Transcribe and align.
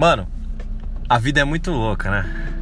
Mano, 0.00 0.26
a 1.06 1.18
vida 1.18 1.40
é 1.40 1.44
muito 1.44 1.70
louca, 1.70 2.10
né? 2.10 2.54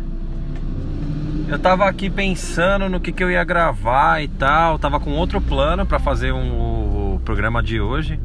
Eu 1.47 1.57
tava 1.57 1.89
aqui 1.89 2.11
pensando 2.11 2.89
no 2.89 2.99
que, 2.99 3.13
que 3.13 3.23
eu 3.23 3.31
ia 3.31 3.45
gravar 3.45 4.21
e 4.21 4.27
tal. 4.27 4.77
Tava 4.77 4.99
com 4.99 5.13
outro 5.13 5.41
plano 5.41 5.87
para 5.87 6.01
fazer 6.01 6.33
um, 6.33 7.15
o 7.15 7.21
programa 7.25 7.63
de 7.63 7.81
hoje. 7.81 8.19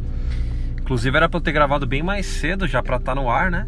Inclusive 0.81 1.15
era 1.15 1.29
pra 1.29 1.37
eu 1.37 1.41
ter 1.41 1.51
gravado 1.51 1.85
bem 1.85 2.01
mais 2.01 2.25
cedo 2.25 2.65
já 2.65 2.81
pra 2.81 2.95
estar 2.95 3.13
tá 3.13 3.21
no 3.21 3.29
ar, 3.29 3.51
né? 3.51 3.67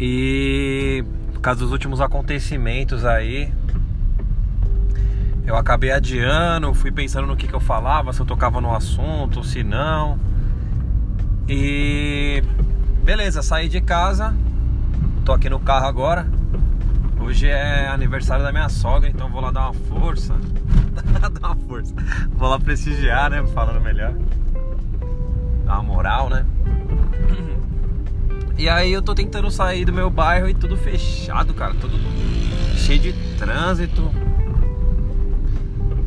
E 0.00 1.04
por 1.32 1.40
causa 1.40 1.60
dos 1.60 1.70
últimos 1.70 2.00
acontecimentos 2.00 3.04
aí, 3.04 3.52
eu 5.46 5.54
acabei 5.56 5.92
adiando, 5.92 6.74
fui 6.74 6.90
pensando 6.90 7.28
no 7.28 7.36
que, 7.36 7.46
que 7.46 7.54
eu 7.54 7.60
falava, 7.60 8.12
se 8.12 8.18
eu 8.18 8.26
tocava 8.26 8.60
no 8.60 8.74
assunto, 8.74 9.44
se 9.44 9.62
não. 9.62 10.18
E 11.48 12.42
beleza, 13.04 13.42
saí 13.42 13.68
de 13.68 13.82
casa, 13.82 14.34
tô 15.26 15.32
aqui 15.32 15.50
no 15.50 15.60
carro 15.60 15.86
agora. 15.86 16.26
Hoje 17.20 17.46
é 17.46 17.86
aniversário 17.88 18.42
da 18.42 18.50
minha 18.50 18.68
sogra, 18.70 19.08
então 19.08 19.28
vou 19.28 19.42
lá 19.42 19.50
dar 19.50 19.70
uma 19.70 19.74
força. 19.74 20.34
dar 21.40 21.48
uma 21.48 21.56
força. 21.66 21.94
Vou 22.30 22.48
lá 22.48 22.58
prestigiar, 22.58 23.30
né? 23.30 23.44
Falando 23.48 23.80
melhor. 23.82 24.14
Dar 25.66 25.74
uma 25.74 25.82
moral, 25.82 26.30
né? 26.30 26.46
E 28.56 28.68
aí 28.68 28.92
eu 28.92 29.02
tô 29.02 29.14
tentando 29.14 29.50
sair 29.50 29.84
do 29.84 29.92
meu 29.92 30.08
bairro 30.08 30.48
e 30.48 30.54
tudo 30.54 30.76
fechado, 30.76 31.52
cara. 31.52 31.74
Tudo 31.74 31.98
cheio 32.76 33.00
de 33.00 33.12
trânsito. 33.36 34.10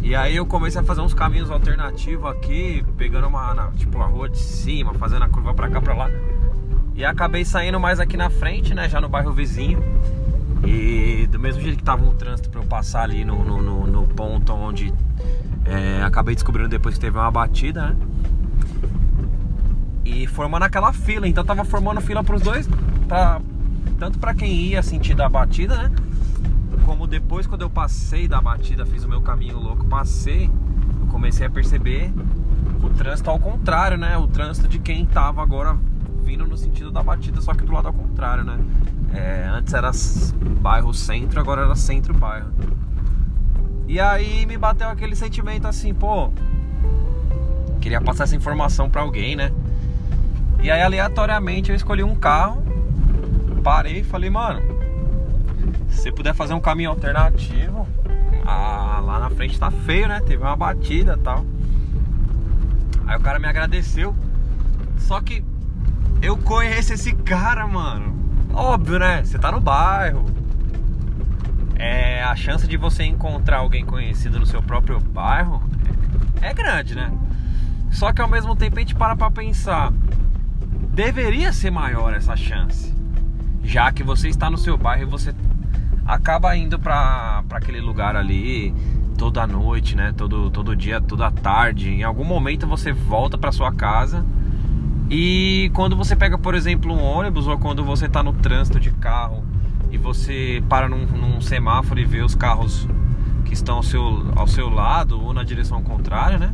E 0.01 0.15
aí 0.15 0.35
eu 0.35 0.45
comecei 0.45 0.81
a 0.81 0.83
fazer 0.83 1.01
uns 1.01 1.13
caminhos 1.13 1.51
alternativos 1.51 2.31
aqui, 2.31 2.83
pegando 2.97 3.27
uma, 3.27 3.53
na, 3.53 3.71
tipo, 3.71 4.01
a 4.01 4.05
rua 4.05 4.29
de 4.29 4.39
cima, 4.39 4.93
fazendo 4.93 5.25
a 5.25 5.29
curva 5.29 5.53
pra 5.53 5.69
cá, 5.69 5.81
pra 5.81 5.93
lá. 5.93 6.09
E 6.97 7.05
acabei 7.05 7.45
saindo 7.45 7.79
mais 7.79 7.99
aqui 7.99 8.17
na 8.17 8.27
frente, 8.27 8.73
né, 8.73 8.89
já 8.89 8.99
no 8.99 9.07
bairro 9.07 9.31
vizinho. 9.31 9.79
E 10.65 11.27
do 11.27 11.37
mesmo 11.37 11.61
jeito 11.61 11.77
que 11.77 11.83
tava 11.83 12.03
um 12.03 12.15
trânsito 12.15 12.49
pra 12.49 12.59
eu 12.59 12.65
passar 12.65 13.03
ali 13.03 13.23
no, 13.23 13.45
no, 13.45 13.61
no, 13.61 13.85
no 13.85 14.07
ponto 14.07 14.51
onde 14.51 14.91
é, 15.63 16.01
acabei 16.01 16.33
descobrindo 16.33 16.67
depois 16.67 16.95
que 16.95 17.01
teve 17.01 17.15
uma 17.15 17.29
batida, 17.29 17.89
né? 17.89 17.95
E 20.03 20.25
formando 20.25 20.63
aquela 20.63 20.91
fila, 20.91 21.27
então 21.27 21.45
tava 21.45 21.63
formando 21.63 22.01
fila 22.01 22.23
pros 22.23 22.41
dois, 22.41 22.67
pra, 23.07 23.39
tanto 23.99 24.17
para 24.17 24.33
quem 24.33 24.51
ia 24.51 24.81
sentir 24.81 25.13
da 25.13 25.29
batida, 25.29 25.83
né? 25.83 25.91
como 26.83 27.05
depois 27.05 27.45
quando 27.45 27.61
eu 27.61 27.69
passei 27.69 28.27
da 28.27 28.41
batida, 28.41 28.85
fiz 28.85 29.03
o 29.03 29.09
meu 29.09 29.21
caminho 29.21 29.59
louco, 29.59 29.85
passei, 29.85 30.49
eu 30.99 31.07
comecei 31.07 31.45
a 31.45 31.49
perceber 31.49 32.11
o 32.81 32.89
trânsito 32.89 33.29
ao 33.29 33.37
contrário, 33.37 33.97
né? 33.97 34.17
O 34.17 34.25
trânsito 34.25 34.67
de 34.67 34.79
quem 34.79 35.05
tava 35.05 35.43
agora 35.43 35.77
vindo 36.27 36.45
no 36.45 36.57
sentido 36.57 36.91
da 36.91 37.01
batida, 37.01 37.39
só 37.39 37.53
que 37.53 37.63
do 37.63 37.71
lado 37.71 37.87
ao 37.87 37.93
contrário, 37.93 38.43
né? 38.43 38.59
É, 39.13 39.47
antes 39.49 39.73
era 39.73 39.89
bairro 40.59 40.93
centro, 40.93 41.39
agora 41.39 41.61
era 41.61 41.73
centro 41.73 42.13
bairro. 42.13 42.49
E 43.87 43.97
aí 43.97 44.45
me 44.45 44.57
bateu 44.57 44.89
aquele 44.89 45.15
sentimento 45.15 45.65
assim, 45.65 45.93
pô, 45.93 46.29
queria 47.79 48.01
passar 48.01 48.25
essa 48.25 48.35
informação 48.35 48.89
para 48.89 49.01
alguém, 49.01 49.37
né? 49.37 49.53
E 50.61 50.69
aí 50.69 50.81
aleatoriamente 50.81 51.69
eu 51.69 51.75
escolhi 51.77 52.03
um 52.03 52.13
carro, 52.13 52.61
parei 53.63 54.01
e 54.01 54.03
falei, 54.03 54.29
mano, 54.29 54.61
se 55.87 56.11
puder 56.11 56.33
fazer 56.35 56.53
um 56.53 56.59
caminho 56.59 56.89
alternativo, 56.89 57.87
ah, 58.45 58.99
lá 59.01 59.17
na 59.17 59.29
frente 59.29 59.57
tá 59.57 59.71
feio, 59.71 60.09
né? 60.09 60.19
Teve 60.19 60.43
uma 60.43 60.57
batida 60.57 61.15
e 61.17 61.23
tal. 61.23 61.45
Aí 63.07 63.15
o 63.15 63.21
cara 63.21 63.39
me 63.39 63.47
agradeceu. 63.47 64.13
Só 64.97 65.21
que 65.21 65.41
eu 66.21 66.37
conheço 66.37 66.93
esse 66.93 67.13
cara, 67.13 67.67
mano. 67.67 68.15
Óbvio, 68.53 68.99
né? 68.99 69.23
Você 69.23 69.37
tá 69.37 69.51
no 69.51 69.59
bairro. 69.59 70.25
É, 71.75 72.23
a 72.23 72.35
chance 72.35 72.67
de 72.67 72.75
você 72.75 73.03
encontrar 73.03 73.57
alguém 73.57 73.85
conhecido 73.85 74.39
no 74.39 74.45
seu 74.45 74.63
próprio 74.63 74.99
bairro 74.99 75.61
é, 76.41 76.53
grande, 76.53 76.95
né? 76.95 77.11
Só 77.91 78.11
que 78.11 78.21
ao 78.21 78.27
mesmo 78.27 78.55
tempo 78.55 78.77
a 78.77 78.79
gente 78.79 78.95
para 78.95 79.15
pra 79.15 79.29
pensar. 79.29 79.91
Deveria 80.93 81.53
ser 81.53 81.71
maior 81.71 82.13
essa 82.13 82.35
chance. 82.35 82.93
Já 83.63 83.91
que 83.91 84.03
você 84.03 84.27
está 84.27 84.49
no 84.49 84.57
seu 84.57 84.77
bairro 84.77 85.03
e 85.03 85.05
você 85.05 85.33
acaba 86.05 86.55
indo 86.55 86.79
para 86.79 87.43
aquele 87.51 87.81
lugar 87.81 88.15
ali 88.15 88.73
toda 89.17 89.45
noite, 89.45 89.95
né? 89.95 90.13
Todo, 90.15 90.49
todo 90.49 90.75
dia, 90.75 91.01
toda 91.01 91.29
tarde. 91.29 91.89
Em 91.89 92.03
algum 92.03 92.23
momento 92.23 92.65
você 92.65 92.91
volta 92.91 93.37
para 93.37 93.51
sua 93.51 93.73
casa. 93.73 94.25
E 95.09 95.71
quando 95.73 95.95
você 95.95 96.15
pega, 96.15 96.37
por 96.37 96.53
exemplo, 96.55 96.93
um 96.93 97.01
ônibus 97.01 97.47
ou 97.47 97.57
quando 97.57 97.83
você 97.83 98.05
está 98.05 98.21
no 98.21 98.33
trânsito 98.33 98.79
de 98.79 98.91
carro 98.91 99.43
e 99.91 99.97
você 99.97 100.61
para 100.67 100.89
num, 100.89 101.05
num, 101.05 101.39
semáforo 101.39 101.99
e 101.99 102.05
vê 102.05 102.21
os 102.21 102.35
carros 102.35 102.87
que 103.45 103.53
estão 103.53 103.77
ao 103.77 103.83
seu, 103.83 104.31
ao 104.35 104.47
seu 104.47 104.69
lado 104.69 105.21
ou 105.23 105.33
na 105.33 105.43
direção 105.43 105.81
contrária, 105.81 106.37
né? 106.37 106.53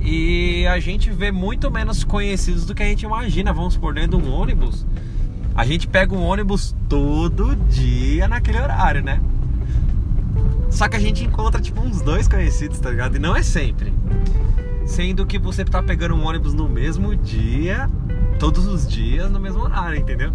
E 0.00 0.66
a 0.66 0.78
gente 0.78 1.10
vê 1.10 1.32
muito 1.32 1.70
menos 1.70 2.04
conhecidos 2.04 2.66
do 2.66 2.74
que 2.74 2.82
a 2.82 2.86
gente 2.86 3.04
imagina. 3.04 3.52
Vamos 3.52 3.76
por 3.76 3.94
dentro 3.94 4.18
de 4.18 4.28
um 4.28 4.32
ônibus 4.32 4.86
a 5.54 5.64
gente 5.64 5.86
pega 5.86 6.14
um 6.14 6.22
ônibus 6.22 6.74
todo 6.88 7.54
dia 7.54 8.26
naquele 8.26 8.58
horário, 8.58 9.02
né? 9.02 9.20
Só 10.68 10.88
que 10.88 10.96
a 10.96 10.98
gente 10.98 11.22
encontra 11.22 11.60
tipo 11.60 11.80
uns 11.80 12.00
dois 12.00 12.26
conhecidos, 12.26 12.80
tá 12.80 12.90
ligado? 12.90 13.16
E 13.16 13.18
não 13.20 13.36
é 13.36 13.42
sempre. 13.42 13.92
Sendo 14.84 15.24
que 15.24 15.38
você 15.38 15.64
tá 15.64 15.82
pegando 15.82 16.14
um 16.14 16.24
ônibus 16.24 16.52
no 16.52 16.68
mesmo 16.68 17.16
dia, 17.16 17.88
todos 18.38 18.66
os 18.66 18.86
dias, 18.86 19.30
no 19.30 19.40
mesmo 19.40 19.62
horário, 19.62 19.98
entendeu? 19.98 20.32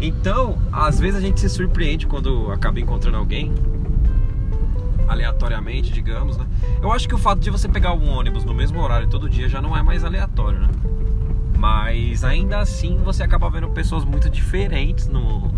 Então, 0.00 0.58
às 0.72 0.98
vezes 0.98 1.16
a 1.16 1.20
gente 1.20 1.40
se 1.40 1.48
surpreende 1.48 2.06
quando 2.06 2.50
acaba 2.50 2.80
encontrando 2.80 3.18
alguém 3.18 3.52
aleatoriamente, 5.06 5.92
digamos, 5.92 6.36
né? 6.36 6.46
Eu 6.80 6.92
acho 6.92 7.08
que 7.08 7.14
o 7.14 7.18
fato 7.18 7.40
de 7.40 7.50
você 7.50 7.68
pegar 7.68 7.92
um 7.92 8.08
ônibus 8.08 8.44
no 8.44 8.54
mesmo 8.54 8.80
horário 8.80 9.08
todo 9.08 9.28
dia 9.28 9.48
já 9.48 9.60
não 9.60 9.76
é 9.76 9.82
mais 9.82 10.04
aleatório, 10.04 10.60
né? 10.60 10.68
Mas 11.58 12.24
ainda 12.24 12.60
assim 12.60 12.96
você 13.04 13.22
acaba 13.22 13.50
vendo 13.50 13.68
pessoas 13.68 14.04
muito 14.04 14.30
diferentes 14.30 15.08
no, 15.08 15.52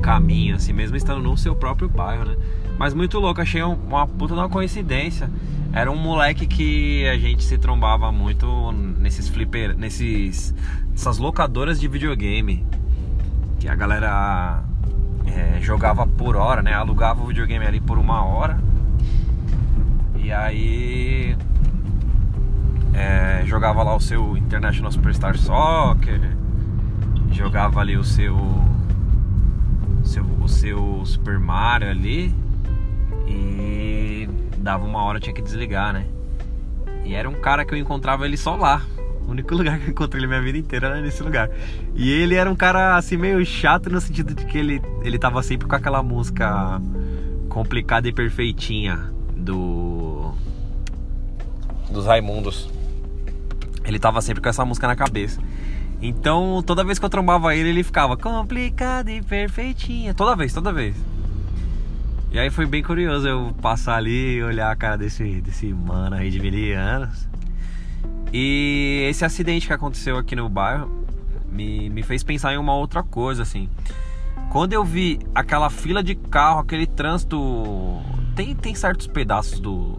caminho, 0.00 0.56
assim, 0.56 0.72
mesmo 0.72 0.96
estando 0.96 1.22
no 1.22 1.36
seu 1.36 1.54
próprio 1.54 1.88
bairro, 1.88 2.24
né? 2.24 2.36
Mas 2.78 2.94
muito 2.94 3.18
louco, 3.18 3.40
achei 3.40 3.62
uma 3.62 4.06
puta 4.06 4.34
de 4.34 4.40
uma 4.40 4.48
coincidência. 4.48 5.30
Era 5.72 5.90
um 5.90 5.96
moleque 5.96 6.46
que 6.46 7.06
a 7.08 7.16
gente 7.16 7.44
se 7.44 7.58
trombava 7.58 8.10
muito 8.10 8.72
nesses 8.72 9.28
flipper, 9.28 9.76
nesses 9.76 10.54
essas 10.94 11.18
locadoras 11.18 11.78
de 11.78 11.86
videogame. 11.86 12.64
Que 13.58 13.68
a 13.68 13.74
galera 13.74 14.64
é, 15.26 15.60
jogava 15.60 16.06
por 16.06 16.36
hora, 16.36 16.62
né? 16.62 16.74
Alugava 16.74 17.22
o 17.22 17.26
videogame 17.26 17.66
ali 17.66 17.80
por 17.80 17.98
uma 17.98 18.24
hora. 18.24 18.58
E 20.16 20.32
aí 20.32 21.36
é, 22.94 23.42
jogava 23.46 23.82
lá 23.82 23.94
o 23.94 24.00
seu 24.00 24.36
International 24.36 24.90
Superstar 24.92 25.36
Soccer, 25.36 26.20
jogava 27.30 27.80
ali 27.80 27.96
o 27.96 28.04
seu, 28.04 28.36
seu, 30.10 30.24
o 30.24 30.48
seu 30.48 31.06
Super 31.06 31.38
Mario 31.38 31.88
ali 31.88 32.34
e 33.28 34.28
dava 34.58 34.84
uma 34.84 35.02
hora 35.02 35.20
tinha 35.20 35.32
que 35.32 35.40
desligar, 35.40 35.92
né? 35.92 36.04
E 37.04 37.14
era 37.14 37.28
um 37.28 37.40
cara 37.40 37.64
que 37.64 37.72
eu 37.72 37.78
encontrava 37.78 38.26
ele 38.26 38.36
só 38.36 38.56
lá. 38.56 38.82
O 39.26 39.30
único 39.30 39.54
lugar 39.56 39.78
que 39.78 39.86
eu 39.86 39.90
encontrei 39.90 40.20
ele 40.20 40.26
minha 40.26 40.42
vida 40.42 40.58
inteira 40.58 40.88
era 40.88 41.00
nesse 41.00 41.22
lugar. 41.22 41.48
E 41.94 42.10
ele 42.10 42.34
era 42.34 42.50
um 42.50 42.56
cara 42.56 42.96
assim 42.96 43.16
meio 43.16 43.44
chato 43.46 43.88
no 43.88 44.00
sentido 44.00 44.34
de 44.34 44.44
que 44.44 44.58
ele, 44.58 44.82
ele 45.02 45.18
tava 45.18 45.42
sempre 45.42 45.68
com 45.68 45.76
aquela 45.76 46.02
música 46.02 46.80
complicada 47.48 48.08
e 48.08 48.12
perfeitinha 48.12 49.12
do 49.36 50.32
dos 51.90 52.06
Raimundos 52.06 52.68
ele 53.84 53.98
tava 53.98 54.20
sempre 54.20 54.42
com 54.42 54.48
essa 54.48 54.64
música 54.64 54.86
na 54.86 54.94
cabeça. 54.94 55.40
Então, 56.02 56.62
toda 56.64 56.82
vez 56.82 56.98
que 56.98 57.04
eu 57.04 57.10
trombava 57.10 57.54
ele, 57.54 57.68
ele 57.68 57.82
ficava 57.82 58.16
complicado 58.16 59.10
e 59.10 59.20
perfeitinha. 59.22 60.14
Toda 60.14 60.34
vez, 60.34 60.52
toda 60.52 60.72
vez. 60.72 60.96
E 62.32 62.38
aí 62.38 62.48
foi 62.48 62.64
bem 62.64 62.82
curioso 62.82 63.26
eu 63.26 63.54
passar 63.60 63.96
ali 63.96 64.36
e 64.36 64.42
olhar 64.42 64.70
a 64.70 64.76
cara 64.76 64.96
desse, 64.96 65.40
desse 65.40 65.66
mano 65.74 66.16
aí 66.16 66.30
de 66.30 66.40
mil 66.40 66.78
anos. 66.78 67.28
E 68.32 69.04
esse 69.10 69.24
acidente 69.24 69.66
que 69.66 69.72
aconteceu 69.72 70.16
aqui 70.16 70.36
no 70.36 70.48
bairro 70.48 71.04
me, 71.50 71.90
me 71.90 72.02
fez 72.02 72.22
pensar 72.22 72.54
em 72.54 72.56
uma 72.56 72.74
outra 72.74 73.02
coisa, 73.02 73.42
assim. 73.42 73.68
Quando 74.50 74.72
eu 74.72 74.84
vi 74.84 75.18
aquela 75.34 75.68
fila 75.68 76.02
de 76.02 76.14
carro, 76.14 76.60
aquele 76.60 76.86
trânsito. 76.86 78.00
Tem, 78.34 78.54
tem 78.54 78.74
certos 78.74 79.06
pedaços 79.06 79.60
do, 79.60 79.98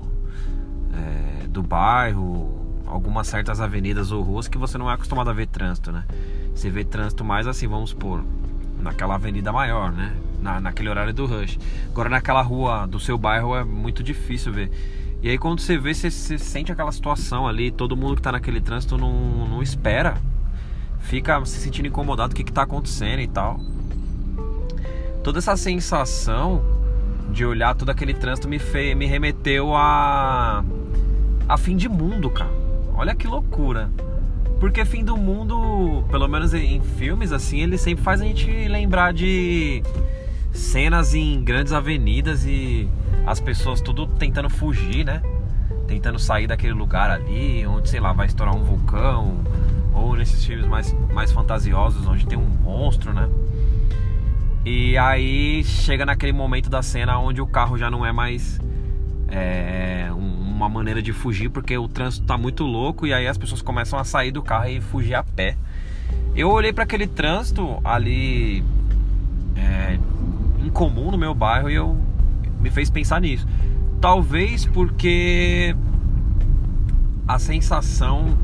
é, 0.94 1.48
do 1.48 1.62
bairro, 1.62 2.61
algumas 2.92 3.28
certas 3.28 3.62
avenidas 3.62 4.12
ou 4.12 4.22
ruas 4.22 4.48
que 4.48 4.58
você 4.58 4.78
não 4.78 4.92
é 4.92 4.94
acostumado 4.94 5.30
a 5.30 5.34
ver 5.34 5.48
trânsito, 5.48 5.92
né? 5.92 6.04
Você 6.54 6.70
vê 6.70 6.84
trânsito 6.84 7.24
mais 7.24 7.48
assim, 7.48 7.66
vamos 7.66 7.92
supor, 7.92 8.24
naquela 8.80 9.16
avenida 9.16 9.52
maior, 9.52 9.92
né? 9.92 10.14
Na, 10.42 10.60
naquele 10.60 10.90
horário 10.90 11.14
do 11.14 11.26
rush. 11.26 11.58
Agora 11.88 12.10
naquela 12.10 12.42
rua 12.42 12.86
do 12.86 13.00
seu 13.00 13.18
bairro 13.18 13.56
é 13.56 13.64
muito 13.64 14.04
difícil 14.04 14.52
ver. 14.52 14.70
E 15.24 15.30
aí 15.30 15.38
quando 15.38 15.62
você 15.62 15.78
vê, 15.78 15.94
você, 15.94 16.12
você 16.12 16.38
sente 16.38 16.72
aquela 16.72 16.92
situação 16.92 17.48
ali, 17.48 17.72
todo 17.72 17.96
mundo 17.96 18.18
que 18.18 18.22
tá 18.22 18.32
naquele 18.32 18.60
trânsito 18.60 18.98
não, 18.98 19.48
não 19.48 19.64
espera. 19.64 20.18
fica 21.00 21.44
se 21.46 21.60
sentindo 21.60 21.88
incomodado, 21.88 22.34
o 22.34 22.36
que, 22.36 22.44
que 22.44 22.52
tá 22.52 22.64
acontecendo 22.64 23.22
e 23.22 23.28
tal. 23.28 23.60
Toda 25.24 25.40
essa 25.40 25.56
sensação 25.56 26.62
de 27.32 27.46
olhar 27.46 27.74
todo 27.76 27.90
aquele 27.90 28.14
trânsito 28.14 28.50
me, 28.50 28.60
fez, 28.60 28.98
me 28.98 29.06
remeteu 29.06 29.74
a. 29.74 30.64
a 31.48 31.58
fim 31.58 31.78
de 31.78 31.88
mundo, 31.88 32.30
cara. 32.30 32.61
Olha 33.02 33.16
que 33.16 33.26
loucura. 33.26 33.90
Porque 34.60 34.86
fim 34.86 35.04
do 35.04 35.18
mundo, 35.18 36.04
pelo 36.12 36.28
menos 36.28 36.54
em 36.54 36.80
filmes 36.80 37.32
assim, 37.32 37.62
ele 37.62 37.76
sempre 37.76 38.04
faz 38.04 38.22
a 38.22 38.26
gente 38.26 38.46
lembrar 38.68 39.12
de 39.12 39.82
cenas 40.54 41.16
em 41.16 41.44
grandes 41.44 41.74
avenidas 41.74 42.46
e 42.46 42.88
as 43.26 43.40
pessoas 43.40 43.82
tudo 43.82 44.06
tentando 44.06 44.52
fugir, 44.52 45.04
né? 45.04 45.20
Tentando 45.88 46.20
sair 46.20 46.46
daquele 46.46 46.74
lugar 46.74 47.10
ali, 47.10 47.66
onde, 47.66 47.90
sei 47.90 48.00
lá, 48.00 48.14
vai 48.14 48.28
estourar 48.28 48.56
um 48.56 48.62
vulcão, 48.62 49.40
ou 49.96 50.16
nesses 50.16 50.46
filmes 50.46 50.68
mais, 50.68 50.96
mais 51.12 51.32
fantasiosos, 51.32 52.06
onde 52.06 52.28
tem 52.28 52.38
um 52.38 52.46
monstro, 52.46 53.12
né? 53.14 53.28
E 54.64 54.96
aí 54.96 55.64
chega 55.64 56.06
naquele 56.06 56.34
momento 56.34 56.70
da 56.70 56.84
cena 56.84 57.18
onde 57.18 57.42
o 57.42 57.48
carro 57.48 57.80
já 57.80 57.90
não 57.90 58.06
é 58.06 58.12
mais 58.12 58.62
é, 59.28 60.12
uma 60.62 60.70
maneira 60.70 61.02
de 61.02 61.12
fugir, 61.12 61.50
porque 61.50 61.76
o 61.78 61.88
trânsito 61.88 62.26
tá 62.26 62.38
muito 62.38 62.64
louco 62.64 63.08
e 63.08 63.14
aí 63.14 63.28
as 63.28 63.38
pessoas 63.38 63.62
começam 63.62 63.98
a 63.98 64.04
sair 64.04 64.32
do 64.32 64.44
carro 64.44 64.70
e 64.70 64.80
fugir 64.80 65.16
a 65.16 65.24
pé. 65.24 65.58
Eu 66.36 66.50
olhei 66.50 66.72
para 66.72 66.84
aquele 66.84 67.08
trânsito 67.08 67.80
ali 67.84 68.64
é, 69.56 69.98
incomum 70.64 71.12
no 71.12 71.18
meu 71.18 71.34
bairro 71.34 71.70
e 71.70 71.76
eu 71.76 71.98
me 72.60 72.70
fez 72.70 72.90
pensar 72.90 73.20
nisso. 73.20 73.48
Talvez 74.00 74.66
porque 74.66 75.76
a 77.28 77.40
sensação 77.40 78.38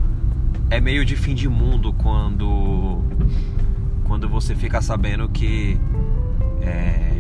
é 0.70 0.82
meio 0.82 1.06
de 1.06 1.16
fim 1.16 1.36
de 1.36 1.48
mundo 1.48 1.94
quando 1.94 3.02
quando 4.06 4.28
você 4.28 4.56
fica 4.56 4.82
sabendo 4.82 5.30
que 5.30 5.80
é, 6.62 7.12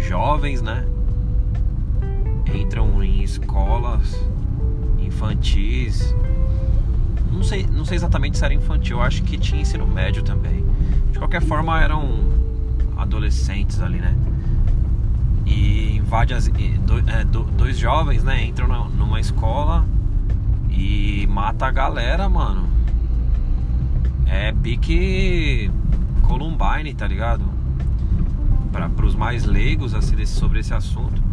jovens, 0.00 0.62
né, 0.62 0.86
entram 2.52 3.02
em 3.02 3.22
escolas 3.22 4.29
infantis. 5.10 6.14
Não 7.32 7.42
sei, 7.42 7.66
não 7.66 7.84
sei 7.84 7.96
exatamente 7.96 8.38
se 8.38 8.44
era 8.44 8.54
infantil, 8.54 8.98
eu 8.98 9.02
acho 9.02 9.22
que 9.22 9.36
tinha 9.36 9.60
ensino 9.60 9.86
médio 9.86 10.22
também. 10.22 10.64
De 11.12 11.18
qualquer 11.18 11.42
forma, 11.42 11.80
eram 11.80 12.08
adolescentes 12.96 13.80
ali, 13.80 13.98
né? 13.98 14.16
E 15.44 15.96
invade 15.96 16.32
as, 16.32 16.48
é, 16.48 17.24
dois 17.56 17.76
jovens, 17.76 18.22
né? 18.22 18.44
Entram 18.44 18.88
numa 18.90 19.20
escola 19.20 19.84
e 20.70 21.26
mata 21.28 21.66
a 21.66 21.70
galera, 21.70 22.28
mano. 22.28 22.68
É 24.26 24.52
pique 24.52 25.70
Columbine, 26.22 26.94
tá 26.94 27.06
ligado? 27.06 27.44
Para 28.70 29.04
os 29.04 29.16
mais 29.16 29.44
leigos 29.44 29.94
assim, 29.94 30.24
sobre 30.24 30.60
esse 30.60 30.72
assunto. 30.72 31.29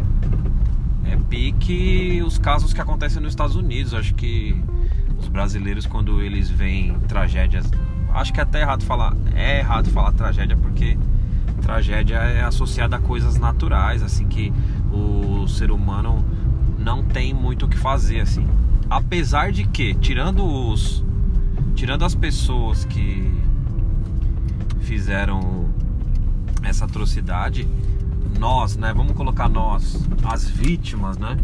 É 1.10 1.16
pique 1.28 2.22
os 2.24 2.38
casos 2.38 2.72
que 2.72 2.80
acontecem 2.80 3.22
nos 3.22 3.32
Estados 3.32 3.56
Unidos. 3.56 3.94
Acho 3.94 4.14
que 4.14 4.54
os 5.18 5.28
brasileiros, 5.28 5.86
quando 5.86 6.22
eles 6.22 6.50
veem 6.50 6.98
tragédias. 7.08 7.70
Acho 8.12 8.32
que 8.32 8.40
é 8.40 8.42
até 8.42 8.60
errado 8.60 8.84
falar. 8.84 9.16
É 9.34 9.58
errado 9.58 9.90
falar 9.90 10.12
tragédia 10.12 10.56
porque 10.56 10.98
tragédia 11.62 12.16
é 12.16 12.42
associada 12.42 12.96
a 12.96 12.98
coisas 12.98 13.38
naturais, 13.38 14.02
assim, 14.02 14.26
que 14.26 14.52
o 14.92 15.46
ser 15.48 15.70
humano 15.70 16.24
não 16.78 17.02
tem 17.02 17.34
muito 17.34 17.66
o 17.66 17.68
que 17.68 17.76
fazer, 17.76 18.20
assim. 18.20 18.46
Apesar 18.88 19.52
de 19.52 19.66
que, 19.66 19.94
tirando 19.94 20.44
os. 20.44 21.04
Tirando 21.74 22.04
as 22.04 22.14
pessoas 22.14 22.84
que 22.84 23.32
fizeram 24.80 25.68
essa 26.62 26.86
atrocidade, 26.86 27.68
nós, 28.38 28.76
né? 28.76 28.92
Vamos 28.94 29.12
colocar 29.12 29.48
nós, 29.48 30.06
as 30.24 30.48
vítimas, 30.48 31.16
né? 31.16 31.36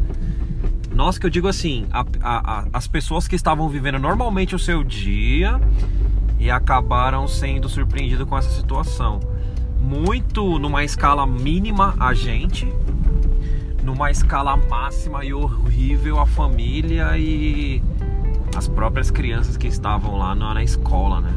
Nós 0.92 1.18
que 1.18 1.26
eu 1.26 1.30
digo 1.30 1.48
assim, 1.48 1.86
a, 1.90 2.04
a, 2.20 2.58
a, 2.60 2.64
as 2.72 2.86
pessoas 2.86 3.26
que 3.26 3.34
estavam 3.34 3.68
vivendo 3.68 3.98
normalmente 3.98 4.54
o 4.54 4.58
seu 4.58 4.84
dia 4.84 5.60
e 6.38 6.50
acabaram 6.50 7.26
sendo 7.26 7.68
surpreendidos 7.68 8.28
com 8.28 8.36
essa 8.36 8.50
situação. 8.50 9.20
Muito 9.80 10.58
numa 10.58 10.84
escala 10.84 11.26
mínima 11.26 11.94
a 11.98 12.14
gente, 12.14 12.72
numa 13.82 14.10
escala 14.10 14.56
máxima 14.56 15.24
e 15.24 15.34
horrível 15.34 16.20
a 16.20 16.26
família 16.26 17.18
e 17.18 17.82
as 18.56 18.68
próprias 18.68 19.10
crianças 19.10 19.56
que 19.56 19.66
estavam 19.66 20.16
lá 20.16 20.34
na, 20.34 20.54
na 20.54 20.62
escola, 20.62 21.20
né? 21.20 21.34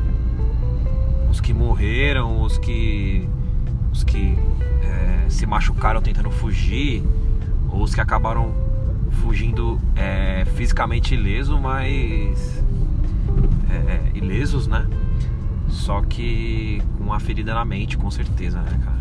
os 1.29 1.41
que 1.41 1.53
morreram, 1.53 2.41
os 2.41 2.57
que 2.57 3.27
os 3.91 4.03
que 4.03 4.38
é, 4.81 5.17
se 5.29 5.45
machucaram 5.45 6.01
tentando 6.01 6.31
fugir, 6.31 7.03
ou 7.69 7.83
os 7.83 7.94
que 7.94 8.01
acabaram 8.01 8.53
fugindo 9.24 9.79
é, 9.95 10.45
fisicamente 10.56 11.13
ileso, 11.13 11.59
mas 11.59 12.63
é, 13.69 14.18
ilesos, 14.18 14.68
né? 14.68 14.88
Só 15.69 16.01
que 16.01 16.81
com 16.97 17.06
uma 17.06 17.19
ferida 17.19 17.53
na 17.53 17.65
mente, 17.65 17.97
com 17.97 18.09
certeza, 18.09 18.59
né, 18.62 18.79
cara? 18.83 18.97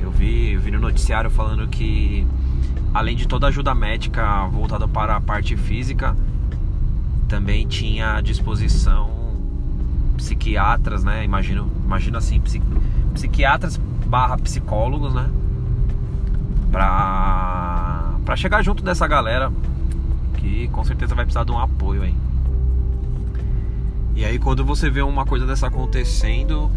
Eu 0.00 0.10
vi, 0.10 0.52
eu 0.52 0.60
vi 0.60 0.70
no 0.70 0.80
noticiário 0.80 1.30
falando 1.30 1.66
que 1.68 2.26
além 2.92 3.16
de 3.16 3.26
toda 3.26 3.46
a 3.46 3.48
ajuda 3.48 3.74
médica 3.74 4.46
voltada 4.48 4.86
para 4.86 5.16
a 5.16 5.20
parte 5.20 5.56
física, 5.56 6.16
também 7.28 7.66
tinha 7.66 8.16
à 8.16 8.20
disposição 8.20 9.10
psiquiatras, 10.16 11.02
né? 11.02 11.24
Imagino, 11.24 11.70
imagino 11.84 12.18
assim, 12.18 12.40
psiqui, 12.40 12.66
psiquiatras 13.14 13.80
barra 14.06 14.36
psicólogos, 14.36 15.14
né? 15.14 15.30
Pra, 16.72 18.14
pra 18.24 18.34
chegar 18.34 18.62
junto 18.62 18.82
dessa 18.82 19.06
galera 19.06 19.52
que 20.38 20.66
com 20.68 20.82
certeza 20.82 21.14
vai 21.14 21.24
precisar 21.24 21.44
de 21.44 21.52
um 21.52 21.58
apoio 21.58 22.02
aí. 22.02 22.14
E 24.16 24.24
aí 24.24 24.38
quando 24.38 24.64
você 24.64 24.90
vê 24.90 25.02
uma 25.02 25.24
coisa 25.24 25.46
dessa 25.46 25.68
acontecendo, 25.68 26.70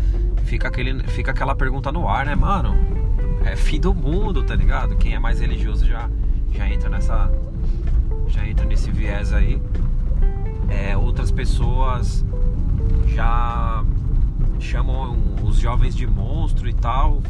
fica, 0.44 0.68
aquele, 0.68 1.02
fica 1.08 1.32
aquela 1.32 1.56
pergunta 1.56 1.92
no 1.92 2.08
ar, 2.08 2.26
né, 2.26 2.36
mano? 2.36 2.76
É 3.44 3.56
fim 3.56 3.80
do 3.80 3.94
mundo, 3.94 4.44
tá 4.44 4.56
ligado? 4.56 4.96
Quem 4.96 5.14
é 5.16 5.20
mais 5.20 5.40
religioso 5.40 5.86
já, 5.86 6.10
já 6.52 6.68
entra 6.68 6.90
nessa. 6.90 7.32
Já 8.28 8.48
entra 8.48 8.66
nesse 8.66 8.92
viés 8.92 9.34
aí. 9.34 9.62
É, 10.70 10.98
outras 10.98 11.32
pessoas 11.32 12.26
já 13.08 13.84
chamam 14.60 15.18
os 15.44 15.58
jovens 15.58 15.96
de 15.96 16.08
monstro 16.08 16.68
e 16.68 16.74
tal. 16.74 17.22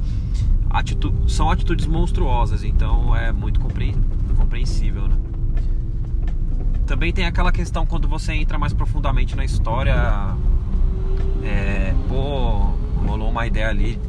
São 1.27 1.50
atitudes 1.50 1.86
monstruosas, 1.86 2.63
então 2.63 3.15
é 3.15 3.31
muito 3.31 3.60
compreensível, 3.60 5.07
né? 5.07 5.15
Também 6.86 7.12
tem 7.12 7.25
aquela 7.25 7.51
questão 7.51 7.86
quando 7.86 8.07
você 8.07 8.34
entra 8.34 8.60
mais 8.60 8.74
profundamente 8.74 9.36
na 9.36 9.43
história. 9.43 10.36
É, 11.43 11.93
pô, 12.07 12.74
rolou 13.07 13.29
uma 13.29 13.48
ideia 13.48 13.69
ali. 13.69 14.00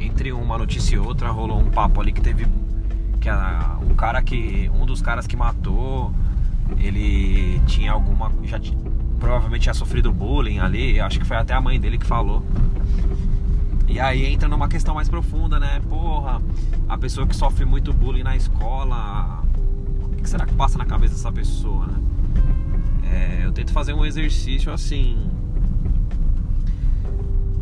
Entre 0.00 0.32
uma 0.32 0.56
notícia 0.56 0.96
e 0.96 0.98
outra, 0.98 1.30
rolou 1.30 1.58
um 1.58 1.70
papo 1.70 2.00
ali 2.00 2.12
que 2.12 2.20
teve. 2.20 2.46
Que 3.20 3.28
a, 3.28 3.78
o 3.82 3.94
cara 3.94 4.22
que. 4.22 4.70
Um 4.74 4.86
dos 4.86 5.02
caras 5.02 5.26
que 5.26 5.36
matou. 5.36 6.12
Ele 6.78 7.60
tinha 7.66 7.92
alguma. 7.92 8.32
Já 8.44 8.58
provavelmente 9.18 9.62
tinha 9.62 9.74
sofrido 9.74 10.12
bullying 10.12 10.58
ali, 10.58 11.00
acho 11.00 11.18
que 11.18 11.24
foi 11.24 11.36
até 11.36 11.54
a 11.54 11.60
mãe 11.60 11.78
dele 11.78 11.98
que 11.98 12.06
falou. 12.06 12.42
E 13.88 14.00
aí 14.00 14.26
entra 14.26 14.48
numa 14.48 14.68
questão 14.68 14.94
mais 14.94 15.08
profunda, 15.08 15.58
né? 15.58 15.80
Porra, 15.88 16.42
a 16.88 16.98
pessoa 16.98 17.26
que 17.26 17.34
sofre 17.34 17.64
muito 17.64 17.92
bullying 17.92 18.22
na 18.22 18.36
escola, 18.36 19.42
o 20.02 20.16
que 20.16 20.28
será 20.28 20.44
que 20.44 20.54
passa 20.54 20.76
na 20.76 20.84
cabeça 20.84 21.14
dessa 21.14 21.32
pessoa, 21.32 21.86
né? 21.86 22.00
É, 23.04 23.40
eu 23.44 23.52
tento 23.52 23.72
fazer 23.72 23.92
um 23.92 24.04
exercício 24.04 24.72
assim. 24.72 25.30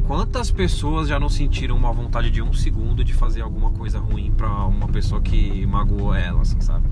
Quantas 0.07 0.51
pessoas 0.51 1.09
já 1.09 1.19
não 1.19 1.29
sentiram 1.29 1.77
uma 1.77 1.93
vontade 1.93 2.31
de 2.31 2.43
um 2.43 2.53
segundo 2.53 3.03
de 3.05 3.15
fazer 3.15 3.41
alguma 3.41 3.71
coisa 3.71 3.99
ruim 3.99 4.33
pra 4.37 4.49
uma 4.67 4.89
pessoa 4.89 5.21
que 5.21 5.65
magoou 5.67 6.15
ela, 6.15 6.43
assim, 6.43 6.61
sabe? 6.61 6.87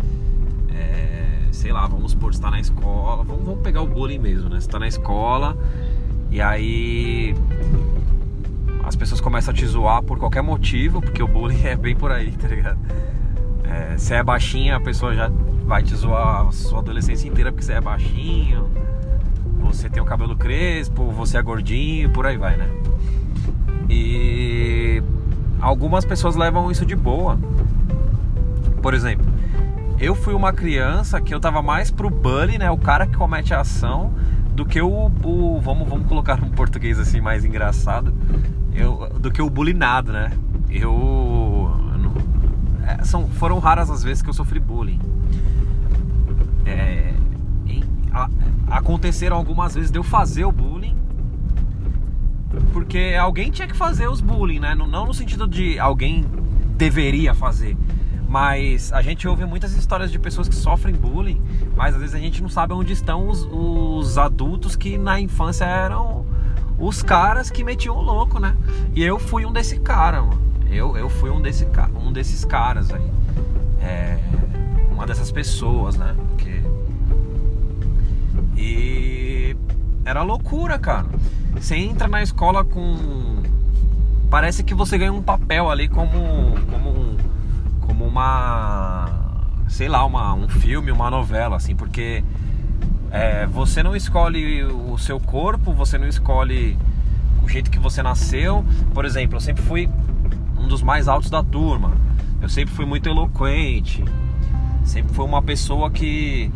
É 0.70 1.22
sei 1.52 1.70
lá, 1.70 1.86
vamos 1.86 2.12
supor, 2.12 2.32
está 2.32 2.50
na 2.50 2.58
escola, 2.58 3.22
vamos, 3.22 3.44
vamos 3.44 3.60
pegar 3.62 3.82
o 3.82 3.86
bullying 3.86 4.18
mesmo, 4.18 4.48
né? 4.48 4.58
Está 4.58 4.78
na 4.78 4.88
escola 4.88 5.56
e 6.30 6.40
aí 6.40 7.34
as 8.92 8.96
pessoas 8.96 9.22
começam 9.22 9.54
a 9.54 9.56
te 9.56 9.66
zoar 9.66 10.02
por 10.02 10.18
qualquer 10.18 10.42
motivo, 10.42 11.00
porque 11.00 11.22
o 11.22 11.26
bullying 11.26 11.64
é 11.64 11.74
bem 11.74 11.96
por 11.96 12.12
aí, 12.12 12.30
tá 12.32 12.46
ligado? 12.46 12.78
É, 13.64 13.96
se 13.96 14.14
é 14.14 14.22
baixinha, 14.22 14.76
a 14.76 14.80
pessoa 14.80 15.14
já 15.14 15.30
vai 15.64 15.82
te 15.82 15.94
zoar 15.96 16.46
a 16.48 16.52
sua 16.52 16.80
adolescência 16.80 17.26
inteira 17.26 17.50
porque 17.50 17.64
você 17.64 17.72
é 17.72 17.80
baixinho, 17.80 18.68
você 19.60 19.88
tem 19.88 20.02
o 20.02 20.04
cabelo 20.04 20.36
crespo, 20.36 21.10
você 21.10 21.38
é 21.38 21.42
gordinho, 21.42 22.10
por 22.10 22.26
aí 22.26 22.36
vai, 22.36 22.56
né? 22.56 22.68
E 23.88 25.02
algumas 25.58 26.04
pessoas 26.04 26.36
levam 26.36 26.70
isso 26.70 26.84
de 26.84 26.94
boa. 26.94 27.38
Por 28.82 28.92
exemplo, 28.92 29.24
eu 29.98 30.14
fui 30.14 30.34
uma 30.34 30.52
criança 30.52 31.18
que 31.18 31.34
eu 31.34 31.40
tava 31.40 31.62
mais 31.62 31.90
pro 31.90 32.10
bully, 32.10 32.58
né? 32.58 32.70
O 32.70 32.76
cara 32.76 33.06
que 33.06 33.16
comete 33.16 33.54
a 33.54 33.60
ação, 33.60 34.12
do 34.54 34.66
que 34.66 34.80
o, 34.80 35.10
o, 35.24 35.60
vamos, 35.60 35.88
vamos 35.88 36.06
colocar 36.06 36.42
um 36.42 36.50
português 36.50 36.98
assim 36.98 37.20
mais 37.20 37.44
engraçado, 37.44 38.12
eu, 38.74 39.08
do 39.18 39.30
que 39.30 39.42
o 39.42 39.50
bulinado, 39.50 40.12
né? 40.12 40.32
Eu, 40.70 41.70
não, 41.98 42.14
é, 42.86 43.04
são, 43.04 43.28
foram 43.28 43.58
raras 43.58 43.90
as 43.90 44.02
vezes 44.02 44.22
que 44.22 44.30
eu 44.30 44.34
sofri 44.34 44.58
bullying. 44.58 45.00
É, 46.64 47.14
em, 47.66 47.82
a, 48.12 48.28
aconteceram 48.70 49.36
algumas 49.36 49.74
vezes 49.74 49.90
de 49.90 49.98
eu 49.98 50.02
fazer 50.02 50.44
o 50.44 50.52
bullying 50.52 50.96
porque 52.72 53.16
alguém 53.18 53.50
tinha 53.50 53.66
que 53.66 53.76
fazer 53.76 54.08
os 54.08 54.20
bullying, 54.20 54.58
né? 54.58 54.74
Não, 54.74 54.86
não 54.86 55.06
no 55.06 55.14
sentido 55.14 55.46
de 55.46 55.78
alguém 55.78 56.24
deveria 56.76 57.34
fazer, 57.34 57.76
mas 58.28 58.92
a 58.92 59.02
gente 59.02 59.26
ouve 59.26 59.44
muitas 59.44 59.74
histórias 59.74 60.10
de 60.10 60.18
pessoas 60.18 60.48
que 60.48 60.54
sofrem 60.54 60.94
bullying, 60.94 61.40
mas 61.76 61.94
às 61.94 62.00
vezes 62.00 62.14
a 62.14 62.18
gente 62.18 62.42
não 62.42 62.48
sabe 62.48 62.74
onde 62.74 62.92
estão 62.92 63.28
os, 63.28 63.46
os 63.50 64.18
adultos 64.18 64.76
que 64.76 64.98
na 64.98 65.20
infância 65.20 65.64
eram 65.64 66.26
os 66.82 67.00
caras 67.00 67.48
que 67.48 67.62
metiam 67.62 67.96
o 67.96 68.02
louco, 68.02 68.40
né? 68.40 68.56
E 68.92 69.04
eu 69.04 69.16
fui 69.16 69.46
um 69.46 69.52
desse 69.52 69.78
cara, 69.78 70.20
mano. 70.20 70.42
Eu, 70.68 70.96
eu 70.96 71.08
fui 71.08 71.30
um, 71.30 71.40
desse, 71.40 71.64
um 71.94 72.12
desses 72.12 72.44
caras 72.44 72.90
aí. 72.90 73.08
É, 73.80 74.18
uma 74.90 75.06
dessas 75.06 75.30
pessoas, 75.30 75.96
né? 75.96 76.16
Que... 76.36 76.60
E 78.60 79.56
era 80.04 80.22
loucura, 80.24 80.76
cara. 80.76 81.06
Você 81.54 81.76
entra 81.76 82.08
na 82.08 82.20
escola 82.20 82.64
com. 82.64 83.42
Parece 84.28 84.64
que 84.64 84.74
você 84.74 84.98
ganha 84.98 85.12
um 85.12 85.22
papel 85.22 85.70
ali 85.70 85.88
como. 85.88 86.10
como, 86.68 87.16
como 87.80 88.04
uma. 88.04 89.08
Sei 89.68 89.88
lá, 89.88 90.04
uma, 90.04 90.34
um 90.34 90.48
filme, 90.48 90.90
uma 90.90 91.08
novela, 91.08 91.56
assim, 91.56 91.76
porque 91.76 92.24
é, 93.12 93.46
você 93.46 93.82
não 93.82 93.94
escolhe 93.94 94.64
o 94.64 94.96
seu 94.96 95.20
corpo, 95.20 95.74
você 95.74 95.98
não 95.98 96.08
escolhe 96.08 96.78
o 97.42 97.48
jeito 97.48 97.70
que 97.70 97.78
você 97.78 98.02
nasceu. 98.02 98.64
Por 98.94 99.04
exemplo, 99.04 99.36
eu 99.36 99.40
sempre 99.40 99.62
fui 99.62 99.86
um 100.58 100.66
dos 100.66 100.82
mais 100.82 101.08
altos 101.08 101.28
da 101.28 101.42
turma. 101.42 101.92
Eu 102.40 102.48
sempre 102.48 102.74
fui 102.74 102.86
muito 102.86 103.10
eloquente. 103.10 104.02
Sempre 104.82 105.12
fui 105.14 105.26
uma 105.26 105.42
pessoa 105.42 105.90
que 105.90 106.50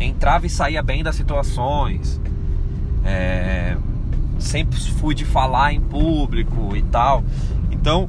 entrava 0.00 0.46
e 0.46 0.50
saía 0.50 0.82
bem 0.82 1.02
das 1.04 1.16
situações. 1.16 2.18
É, 3.04 3.76
sempre 4.38 4.80
fui 4.80 5.14
de 5.14 5.26
falar 5.26 5.74
em 5.74 5.80
público 5.80 6.74
e 6.74 6.82
tal. 6.82 7.22
Então, 7.70 8.08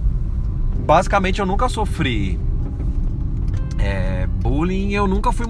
basicamente 0.85 1.39
eu 1.39 1.45
nunca 1.45 1.67
sofri 1.67 2.39
é, 3.79 4.27
bullying, 4.27 4.91
eu 4.91 5.07
nunca 5.07 5.31
fui 5.31 5.45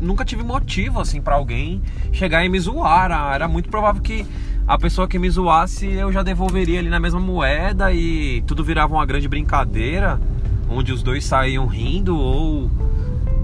nunca 0.00 0.24
tive 0.24 0.42
motivo 0.42 1.00
assim 1.00 1.20
para 1.20 1.34
alguém 1.34 1.82
chegar 2.12 2.44
e 2.44 2.48
me 2.48 2.58
zoar. 2.58 3.10
Era 3.34 3.48
muito 3.48 3.68
provável 3.68 4.00
que 4.00 4.26
a 4.66 4.78
pessoa 4.78 5.08
que 5.08 5.18
me 5.18 5.28
zoasse 5.28 5.86
eu 5.86 6.12
já 6.12 6.22
devolveria 6.22 6.78
ali 6.78 6.88
na 6.88 7.00
mesma 7.00 7.20
moeda 7.20 7.92
e 7.92 8.42
tudo 8.46 8.62
virava 8.62 8.94
uma 8.94 9.04
grande 9.04 9.26
brincadeira, 9.26 10.20
onde 10.68 10.92
os 10.92 11.02
dois 11.02 11.24
saíam 11.24 11.66
rindo 11.66 12.16
ou 12.16 12.70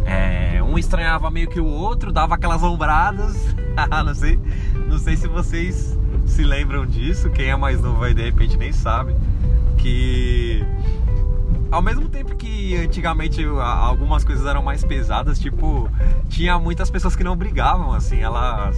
é, 0.05 0.63
um 0.63 0.79
estranhava 0.79 1.31
meio 1.31 1.49
que 1.49 1.59
o 1.59 1.67
outro, 1.67 2.13
dava 2.13 2.35
aquelas 2.35 2.63
ombradas. 2.63 3.55
não 4.05 4.15
sei, 4.15 4.39
não 4.89 4.99
sei 4.99 5.17
se 5.17 5.27
vocês 5.27 5.99
se 6.27 6.45
lembram 6.45 6.87
disso, 6.87 7.31
quem 7.31 7.49
é 7.49 7.57
mais 7.57 7.81
novo 7.81 8.03
aí 8.05 8.15
de 8.15 8.23
repente 8.23 8.57
nem 8.57 8.73
sabe, 8.73 9.15
que 9.79 10.65
ao 11.75 11.83
mesmo 11.83 12.09
tempo 12.09 12.37
que 12.37 12.77
antigamente 12.77 13.45
algumas 13.45 14.23
coisas 14.23 14.47
eram 14.47 14.63
mais 14.63 14.85
pesadas, 14.85 15.41
tipo, 15.41 15.91
tinha 16.29 16.57
muitas 16.57 16.89
pessoas 16.89 17.17
que 17.17 17.25
não 17.25 17.37
brigavam, 17.37 17.93
assim, 17.93 18.21
elas 18.21 18.77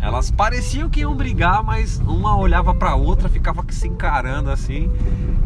elas 0.00 0.30
pareciam 0.30 0.88
que 0.88 1.00
iam 1.00 1.16
brigar, 1.16 1.64
mas 1.64 1.98
uma 2.06 2.36
olhava 2.36 2.72
para 2.72 2.94
outra, 2.94 3.28
ficava 3.28 3.64
se 3.70 3.88
encarando 3.88 4.50
assim 4.50 4.88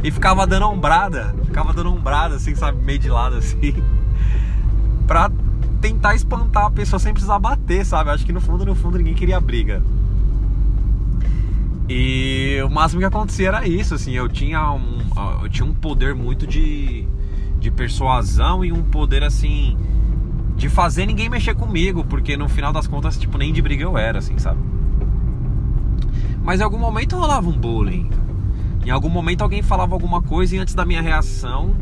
e 0.05 0.11
ficava 0.11 0.47
dando 0.47 0.67
ombrada, 0.67 1.35
ficava 1.47 1.73
dando 1.73 1.95
ombrada 1.95 2.35
assim, 2.35 2.55
sabe, 2.55 2.77
meio 2.85 2.99
de 2.99 3.09
lado 3.09 3.37
assim, 3.39 3.83
pra 5.07 5.31
tentar 5.81 6.15
espantar 6.15 6.67
a 6.67 6.71
pessoa 6.71 7.01
sem 7.01 7.15
precisar 7.15 7.39
bater, 7.39 7.87
sabe? 7.87 8.11
Acho 8.11 8.27
que 8.27 8.35
no 8.35 8.41
fundo, 8.41 8.67
no 8.67 8.75
fundo 8.75 8.99
ninguém 8.99 9.15
queria 9.15 9.41
briga. 9.41 9.83
E 11.93 12.63
o 12.65 12.71
máximo 12.71 13.01
que 13.01 13.07
acontecia 13.07 13.49
era 13.49 13.67
isso, 13.67 13.97
assim, 13.97 14.13
eu 14.13 14.29
tinha 14.29 14.71
um, 14.71 15.01
eu 15.43 15.49
tinha 15.49 15.67
um 15.67 15.75
poder 15.75 16.15
muito 16.15 16.47
de, 16.47 17.05
de 17.59 17.69
persuasão 17.69 18.65
e 18.65 18.71
um 18.71 18.81
poder 18.81 19.25
assim 19.25 19.77
de 20.55 20.69
fazer 20.69 21.05
ninguém 21.05 21.29
mexer 21.29 21.53
comigo, 21.57 22.05
porque 22.05 22.37
no 22.37 22.49
final 22.49 22.73
das 22.73 22.87
contas, 22.87 23.19
tipo, 23.19 23.37
nem 23.37 23.53
de 23.53 23.61
briga 23.61 23.83
eu 23.83 23.99
era, 23.99 24.21
assim, 24.21 24.39
sabe? 24.39 24.61
Mas 26.45 26.61
em 26.61 26.63
algum 26.63 26.79
momento 26.79 27.17
rolava 27.17 27.49
um 27.49 27.59
bullying. 27.59 28.09
Em 28.87 28.91
algum 28.91 29.09
momento 29.09 29.43
alguém 29.43 29.61
falava 29.61 29.93
alguma 29.93 30.23
coisa 30.23 30.55
e 30.55 30.61
antes 30.61 30.75
da 30.75 30.87
minha 30.87 31.03
reação 31.03 31.75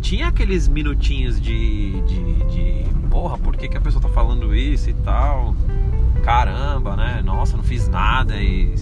tinha 0.00 0.26
aqueles 0.26 0.66
minutinhos 0.66 1.40
de, 1.40 2.02
de, 2.02 2.34
de 2.46 2.84
porra, 3.08 3.38
por 3.38 3.56
que, 3.56 3.68
que 3.68 3.76
a 3.76 3.80
pessoa 3.80 4.02
tá 4.02 4.08
falando 4.08 4.56
isso 4.56 4.90
e 4.90 4.94
tal? 4.94 5.54
Caramba, 6.24 6.96
né? 6.96 7.22
Nossa, 7.24 7.56
não 7.56 7.62
fiz 7.62 7.86
nada 7.86 8.34
e 8.42 8.74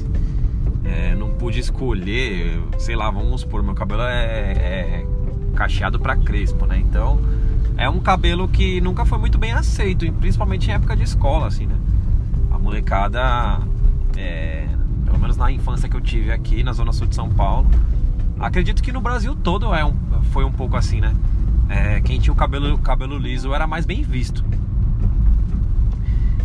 é, 0.85 1.15
não 1.15 1.31
pude 1.31 1.61
escolher, 1.61 2.61
sei 2.79 2.97
lá, 2.97 3.11
vamos 3.11 3.43
supor, 3.43 3.63
meu 3.63 3.75
cabelo 3.75 4.03
é, 4.03 4.53
é 4.53 5.07
cacheado 5.55 5.99
para 6.01 6.17
crespo, 6.17 6.67
né? 6.67 6.79
Então 6.79 7.21
é 7.77 7.89
um 7.89 8.01
cabelo 8.01 8.49
que 8.49 8.81
nunca 8.81 9.05
foi 9.05 9.19
muito 9.19 9.39
bem 9.39 9.53
aceito, 9.53 10.11
principalmente 10.13 10.71
em 10.71 10.75
época 10.75 10.97
de 10.97 11.03
escola, 11.03 11.47
assim, 11.47 11.67
né? 11.67 11.77
A 12.51 12.59
molecada, 12.59 13.61
é, 14.17 14.67
pelo 15.05 15.19
menos 15.19 15.37
na 15.37 15.51
infância 15.51 15.89
que 15.89 15.97
eu 15.97 16.01
tive 16.01 16.33
aqui 16.33 16.63
na 16.63 16.73
zona 16.73 16.93
sul 16.93 17.07
de 17.07 17.15
São 17.15 17.29
Paulo, 17.29 17.69
acredito 18.39 18.83
que 18.83 18.93
no 18.93 19.01
Brasil 19.01 19.35
todo 19.35 19.75
é 19.75 19.85
um, 19.85 19.95
foi 20.31 20.45
um 20.45 20.53
pouco 20.53 20.77
assim, 20.77 21.01
né? 21.01 21.15
É, 21.69 22.01
quem 22.01 22.19
tinha 22.19 22.33
o 22.33 22.37
cabelo, 22.37 22.77
cabelo 22.79 23.17
liso 23.17 23.55
era 23.55 23.67
mais 23.67 23.87
bem 23.87 24.03
visto. 24.03 24.45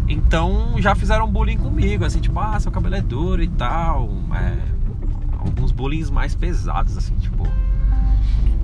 Então 0.07 0.75
já 0.77 0.93
fizeram 0.93 1.29
bullying 1.29 1.57
comigo, 1.57 2.05
assim, 2.05 2.19
tipo, 2.19 2.39
ah, 2.39 2.59
seu 2.59 2.71
cabelo 2.71 2.95
é 2.95 3.01
duro 3.01 3.41
e 3.41 3.47
tal. 3.47 4.09
É, 4.33 4.57
alguns 5.39 5.71
bullying 5.71 6.11
mais 6.11 6.35
pesados, 6.35 6.97
assim, 6.97 7.15
tipo. 7.15 7.47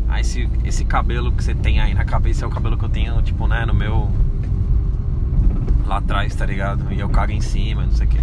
Ah, 0.08 0.20
esse, 0.20 0.48
esse 0.64 0.86
cabelo 0.86 1.32
que 1.32 1.44
você 1.44 1.56
tem 1.56 1.80
aí 1.80 1.94
na 1.94 2.06
cabeça 2.06 2.46
é 2.46 2.48
o 2.48 2.52
cabelo 2.52 2.78
que 2.78 2.86
eu 2.86 2.90
tenho, 2.90 3.22
tipo, 3.22 3.48
né, 3.48 3.66
no 3.66 3.74
meu. 3.74 4.12
Lá 5.86 5.98
atrás, 5.98 6.36
tá 6.36 6.46
ligado? 6.46 6.92
E 6.94 7.00
eu 7.00 7.10
cago 7.10 7.32
em 7.32 7.42
cima, 7.42 7.86
não 7.86 7.92
sei 7.92 8.08
o 8.08 8.10
que. 8.10 8.20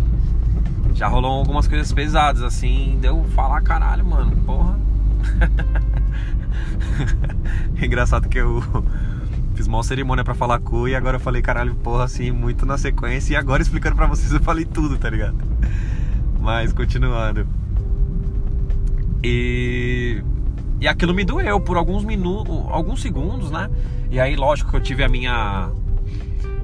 Já 0.95 1.09
rolou 1.09 1.33
algumas 1.33 1.67
coisas 1.67 1.93
pesadas, 1.93 2.43
assim, 2.43 2.99
deu 3.01 3.25
falar, 3.35 3.61
caralho, 3.61 4.05
mano, 4.05 4.37
porra. 4.45 4.79
Engraçado 7.83 8.29
que 8.29 8.39
eu 8.39 8.63
Fiz 9.59 9.67
uma 9.67 9.83
cerimônia 9.83 10.23
para 10.23 10.37
falar 10.37 10.61
cu 10.61 10.87
e 10.87 10.95
agora 10.95 11.17
eu 11.17 11.21
falei 11.21 11.43
caralho, 11.43 11.75
porra, 11.75 12.05
assim, 12.05 12.31
muito 12.31 12.65
na 12.65 12.79
sequência. 12.79 13.33
E 13.33 13.37
agora 13.37 13.61
explicando 13.61 13.97
para 13.97 14.07
vocês 14.07 14.31
eu 14.33 14.39
falei 14.41 14.65
tudo, 14.65 14.97
tá 14.97 15.11
ligado? 15.11 15.35
Mas 16.39 16.73
continuando. 16.73 17.45
E. 19.21 20.23
E 20.81 20.87
aquilo 20.87 21.13
me 21.13 21.25
doeu 21.25 21.59
por 21.59 21.77
alguns 21.77 22.05
minutos, 22.05 22.55
alguns 22.71 23.03
segundos, 23.03 23.51
né? 23.51 23.69
E 24.13 24.21
aí, 24.21 24.37
lógico 24.37 24.71
que 24.71 24.77
eu 24.77 24.81
tive 24.81 25.03
a 25.03 25.09
minha. 25.09 25.73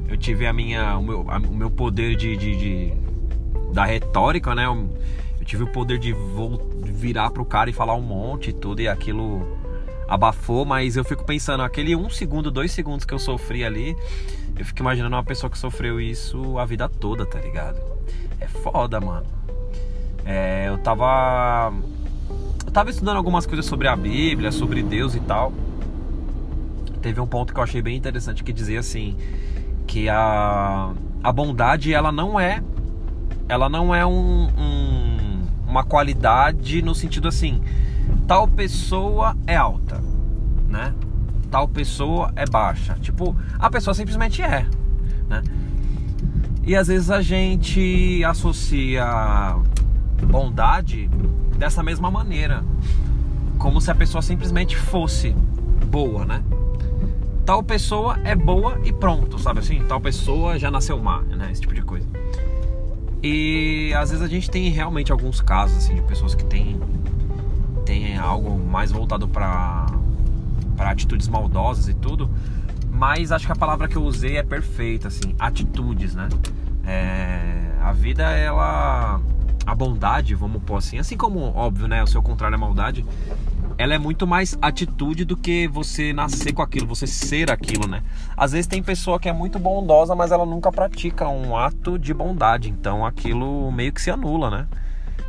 Eu 0.08 0.16
tive 0.16 0.46
a 0.46 0.52
minha. 0.52 0.96
O 0.96 1.02
meu, 1.02 1.26
a, 1.28 1.38
o 1.38 1.52
meu 1.52 1.72
poder 1.72 2.14
de, 2.14 2.36
de, 2.36 2.56
de, 2.56 2.92
da 3.72 3.84
retórica, 3.84 4.54
né? 4.54 4.66
Eu, 4.66 4.88
eu 5.40 5.44
tive 5.44 5.64
o 5.64 5.66
poder 5.66 5.98
de 5.98 6.14
virar 6.84 7.30
pro 7.30 7.44
cara 7.44 7.68
e 7.68 7.72
falar 7.72 7.96
um 7.96 8.02
monte 8.02 8.50
e 8.50 8.52
tudo, 8.52 8.80
e 8.80 8.86
aquilo 8.86 9.63
abafou, 10.08 10.64
mas 10.64 10.96
eu 10.96 11.04
fico 11.04 11.24
pensando, 11.24 11.62
aquele 11.62 11.96
um 11.96 12.10
segundo, 12.10 12.50
dois 12.50 12.72
segundos 12.72 13.04
que 13.04 13.14
eu 13.14 13.18
sofri 13.18 13.64
ali, 13.64 13.96
eu 14.56 14.64
fico 14.64 14.80
imaginando 14.80 15.14
uma 15.14 15.24
pessoa 15.24 15.50
que 15.50 15.58
sofreu 15.58 16.00
isso 16.00 16.58
a 16.58 16.64
vida 16.64 16.88
toda, 16.88 17.26
tá 17.26 17.40
ligado? 17.40 17.80
É 18.40 18.46
foda, 18.46 19.00
mano. 19.00 19.26
É, 20.24 20.68
eu 20.68 20.78
tava. 20.78 21.72
Eu 22.64 22.72
tava 22.72 22.90
estudando 22.90 23.16
algumas 23.16 23.46
coisas 23.46 23.66
sobre 23.66 23.88
a 23.88 23.96
Bíblia, 23.96 24.52
sobre 24.52 24.82
Deus 24.82 25.14
e 25.14 25.20
tal. 25.20 25.52
Teve 27.02 27.20
um 27.20 27.26
ponto 27.26 27.52
que 27.52 27.58
eu 27.58 27.64
achei 27.64 27.82
bem 27.82 27.96
interessante 27.96 28.42
que 28.44 28.52
dizia 28.52 28.80
assim: 28.80 29.16
que 29.86 30.08
a, 30.08 30.92
a 31.22 31.32
bondade, 31.32 31.92
ela 31.92 32.12
não 32.12 32.38
é. 32.38 32.62
Ela 33.48 33.68
não 33.68 33.94
é 33.94 34.06
um, 34.06 34.48
um 34.56 35.44
uma 35.66 35.82
qualidade 35.82 36.80
no 36.82 36.94
sentido 36.94 37.26
assim 37.26 37.60
tal 38.26 38.48
pessoa 38.48 39.36
é 39.46 39.56
alta, 39.56 40.02
né? 40.68 40.94
Tal 41.50 41.68
pessoa 41.68 42.32
é 42.34 42.46
baixa. 42.46 42.96
Tipo, 43.00 43.36
a 43.58 43.70
pessoa 43.70 43.94
simplesmente 43.94 44.42
é, 44.42 44.66
né? 45.28 45.42
E 46.66 46.74
às 46.74 46.88
vezes 46.88 47.10
a 47.10 47.20
gente 47.20 48.24
associa 48.24 49.56
bondade 50.22 51.08
dessa 51.58 51.82
mesma 51.82 52.10
maneira, 52.10 52.64
como 53.58 53.80
se 53.80 53.90
a 53.90 53.94
pessoa 53.94 54.22
simplesmente 54.22 54.76
fosse 54.76 55.34
boa, 55.90 56.24
né? 56.24 56.42
Tal 57.44 57.62
pessoa 57.62 58.18
é 58.24 58.34
boa 58.34 58.80
e 58.84 58.92
pronto, 58.92 59.38
sabe 59.38 59.60
assim? 59.60 59.84
Tal 59.86 60.00
pessoa 60.00 60.58
já 60.58 60.70
nasceu 60.70 60.98
má, 60.98 61.20
né? 61.20 61.50
Esse 61.52 61.60
tipo 61.60 61.74
de 61.74 61.82
coisa. 61.82 62.08
E 63.22 63.92
às 63.94 64.10
vezes 64.10 64.24
a 64.24 64.28
gente 64.28 64.50
tem 64.50 64.70
realmente 64.70 65.12
alguns 65.12 65.40
casos 65.40 65.76
assim 65.76 65.94
de 65.94 66.02
pessoas 66.02 66.34
que 66.34 66.44
têm 66.44 66.80
tem 67.84 68.16
algo 68.16 68.58
mais 68.58 68.90
voltado 68.90 69.28
para 69.28 69.86
para 70.76 70.90
atitudes 70.90 71.28
maldosas 71.28 71.88
e 71.88 71.94
tudo, 71.94 72.28
mas 72.90 73.32
acho 73.32 73.46
que 73.46 73.52
a 73.52 73.56
palavra 73.56 73.88
que 73.88 73.96
eu 73.96 74.02
usei 74.02 74.36
é 74.36 74.42
perfeita, 74.42 75.08
assim, 75.08 75.34
atitudes, 75.38 76.14
né? 76.14 76.28
É, 76.84 77.72
a 77.80 77.92
vida, 77.92 78.22
ela. 78.30 79.20
A 79.66 79.74
bondade, 79.74 80.34
vamos 80.34 80.62
pôr 80.62 80.76
assim, 80.76 80.98
assim 80.98 81.16
como, 81.16 81.40
óbvio, 81.56 81.88
né? 81.88 82.02
O 82.02 82.06
seu 82.06 82.22
contrário 82.22 82.54
é 82.54 82.58
maldade, 82.58 83.02
ela 83.78 83.94
é 83.94 83.98
muito 83.98 84.26
mais 84.26 84.58
atitude 84.60 85.24
do 85.24 85.38
que 85.38 85.66
você 85.66 86.12
nascer 86.12 86.52
com 86.52 86.60
aquilo, 86.60 86.86
você 86.86 87.06
ser 87.06 87.50
aquilo, 87.50 87.88
né? 87.88 88.02
Às 88.36 88.52
vezes 88.52 88.66
tem 88.66 88.82
pessoa 88.82 89.18
que 89.18 89.26
é 89.26 89.32
muito 89.32 89.58
bondosa, 89.58 90.14
mas 90.14 90.30
ela 90.32 90.44
nunca 90.44 90.70
pratica 90.70 91.28
um 91.28 91.56
ato 91.56 91.98
de 91.98 92.12
bondade, 92.12 92.68
então 92.68 93.06
aquilo 93.06 93.72
meio 93.72 93.90
que 93.90 94.02
se 94.02 94.10
anula, 94.10 94.50
né? 94.50 94.68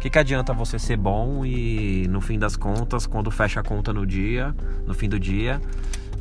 Que, 0.06 0.10
que 0.12 0.20
adianta 0.20 0.54
você 0.54 0.78
ser 0.78 0.98
bom 0.98 1.44
e 1.44 2.08
no 2.10 2.22
fim 2.22 2.38
das 2.38 2.56
contas, 2.56 3.08
quando 3.08 3.32
fecha 3.32 3.60
a 3.62 3.64
conta 3.64 3.92
no 3.92 4.06
dia, 4.06 4.54
no 4.86 4.94
fim 4.94 5.10
do 5.10 5.20
dia, 5.20 5.60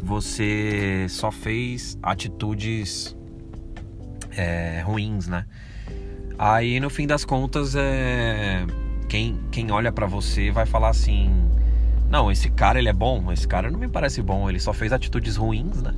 você 0.02 1.04
só 1.10 1.30
fez 1.30 1.98
atitudes 2.02 3.14
é, 4.30 4.82
ruins, 4.86 5.28
né? 5.28 5.44
Aí 6.38 6.80
no 6.80 6.88
fim 6.88 7.06
das 7.06 7.26
contas, 7.26 7.74
é, 7.76 8.64
quem, 9.06 9.38
quem 9.52 9.70
olha 9.70 9.92
para 9.92 10.06
você 10.06 10.50
vai 10.50 10.64
falar 10.64 10.88
assim: 10.88 11.30
Não, 12.08 12.32
esse 12.32 12.48
cara 12.48 12.78
ele 12.78 12.88
é 12.88 12.92
bom, 12.94 13.30
esse 13.32 13.46
cara 13.46 13.70
não 13.70 13.78
me 13.78 13.88
parece 13.88 14.22
bom, 14.22 14.48
ele 14.48 14.60
só 14.60 14.72
fez 14.72 14.94
atitudes 14.94 15.36
ruins, 15.36 15.82
né? 15.82 15.92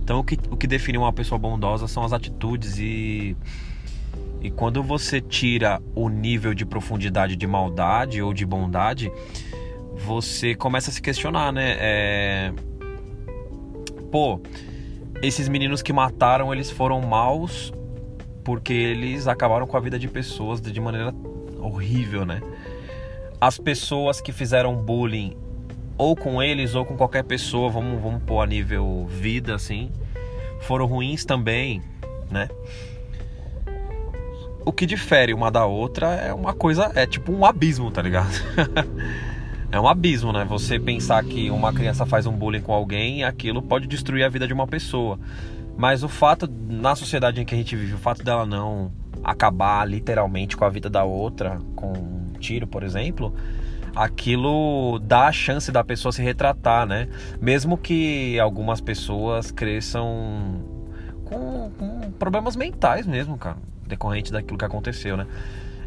Então 0.00 0.20
o 0.20 0.22
que, 0.22 0.38
o 0.48 0.56
que 0.56 0.68
define 0.68 0.96
uma 0.96 1.12
pessoa 1.12 1.40
bondosa 1.40 1.88
são 1.88 2.04
as 2.04 2.12
atitudes 2.12 2.78
e. 2.78 3.36
E 4.40 4.50
quando 4.50 4.82
você 4.82 5.20
tira 5.20 5.82
o 5.94 6.08
nível 6.08 6.54
de 6.54 6.64
profundidade 6.64 7.36
de 7.36 7.46
maldade 7.46 8.22
ou 8.22 8.32
de 8.32 8.46
bondade, 8.46 9.12
você 9.94 10.54
começa 10.54 10.90
a 10.90 10.92
se 10.92 11.02
questionar, 11.02 11.52
né? 11.52 11.76
É... 11.78 12.52
Pô, 14.10 14.40
esses 15.22 15.48
meninos 15.48 15.82
que 15.82 15.92
mataram, 15.92 16.52
eles 16.52 16.70
foram 16.70 17.00
maus 17.02 17.72
porque 18.42 18.72
eles 18.72 19.28
acabaram 19.28 19.66
com 19.66 19.76
a 19.76 19.80
vida 19.80 19.98
de 19.98 20.08
pessoas 20.08 20.60
de 20.60 20.80
maneira 20.80 21.14
horrível, 21.58 22.24
né? 22.24 22.40
As 23.40 23.58
pessoas 23.58 24.20
que 24.20 24.32
fizeram 24.32 24.74
bullying 24.74 25.36
ou 25.96 26.16
com 26.16 26.42
eles 26.42 26.74
ou 26.74 26.84
com 26.84 26.96
qualquer 26.96 27.24
pessoa, 27.24 27.68
vamos, 27.68 28.00
vamos 28.00 28.22
pôr 28.22 28.40
a 28.40 28.46
nível 28.46 29.06
vida 29.06 29.54
assim, 29.54 29.92
foram 30.60 30.86
ruins 30.86 31.24
também, 31.24 31.82
né? 32.30 32.48
O 34.64 34.72
que 34.72 34.86
difere 34.86 35.32
uma 35.32 35.50
da 35.50 35.64
outra 35.64 36.08
é 36.08 36.34
uma 36.34 36.52
coisa, 36.52 36.92
é 36.94 37.06
tipo 37.06 37.32
um 37.32 37.44
abismo, 37.44 37.90
tá 37.90 38.02
ligado? 38.02 38.30
é 39.72 39.80
um 39.80 39.88
abismo, 39.88 40.32
né? 40.32 40.44
Você 40.44 40.78
pensar 40.78 41.24
que 41.24 41.50
uma 41.50 41.72
criança 41.72 42.04
faz 42.04 42.26
um 42.26 42.32
bullying 42.32 42.60
com 42.60 42.72
alguém, 42.72 43.24
aquilo 43.24 43.62
pode 43.62 43.86
destruir 43.86 44.24
a 44.24 44.28
vida 44.28 44.46
de 44.46 44.52
uma 44.52 44.66
pessoa. 44.66 45.18
Mas 45.76 46.02
o 46.02 46.08
fato, 46.08 46.48
na 46.68 46.94
sociedade 46.94 47.40
em 47.40 47.44
que 47.44 47.54
a 47.54 47.58
gente 47.58 47.74
vive, 47.74 47.94
o 47.94 47.98
fato 47.98 48.22
dela 48.22 48.44
não 48.44 48.92
acabar 49.24 49.86
literalmente 49.88 50.56
com 50.56 50.64
a 50.64 50.68
vida 50.68 50.90
da 50.90 51.04
outra, 51.04 51.58
com 51.74 51.92
um 51.92 52.32
tiro, 52.38 52.66
por 52.66 52.82
exemplo, 52.82 53.34
aquilo 53.94 54.98
dá 54.98 55.28
a 55.28 55.32
chance 55.32 55.70
da 55.72 55.82
pessoa 55.82 56.12
se 56.12 56.22
retratar, 56.22 56.86
né? 56.86 57.08
Mesmo 57.40 57.76
que 57.76 58.38
algumas 58.38 58.80
pessoas 58.80 59.50
cresçam 59.50 60.64
com, 61.24 61.70
com 61.78 62.12
problemas 62.12 62.56
mentais 62.56 63.06
mesmo, 63.06 63.38
cara, 63.38 63.56
decorrente 63.90 64.32
daquilo 64.32 64.56
que 64.56 64.64
aconteceu, 64.64 65.16
né? 65.16 65.26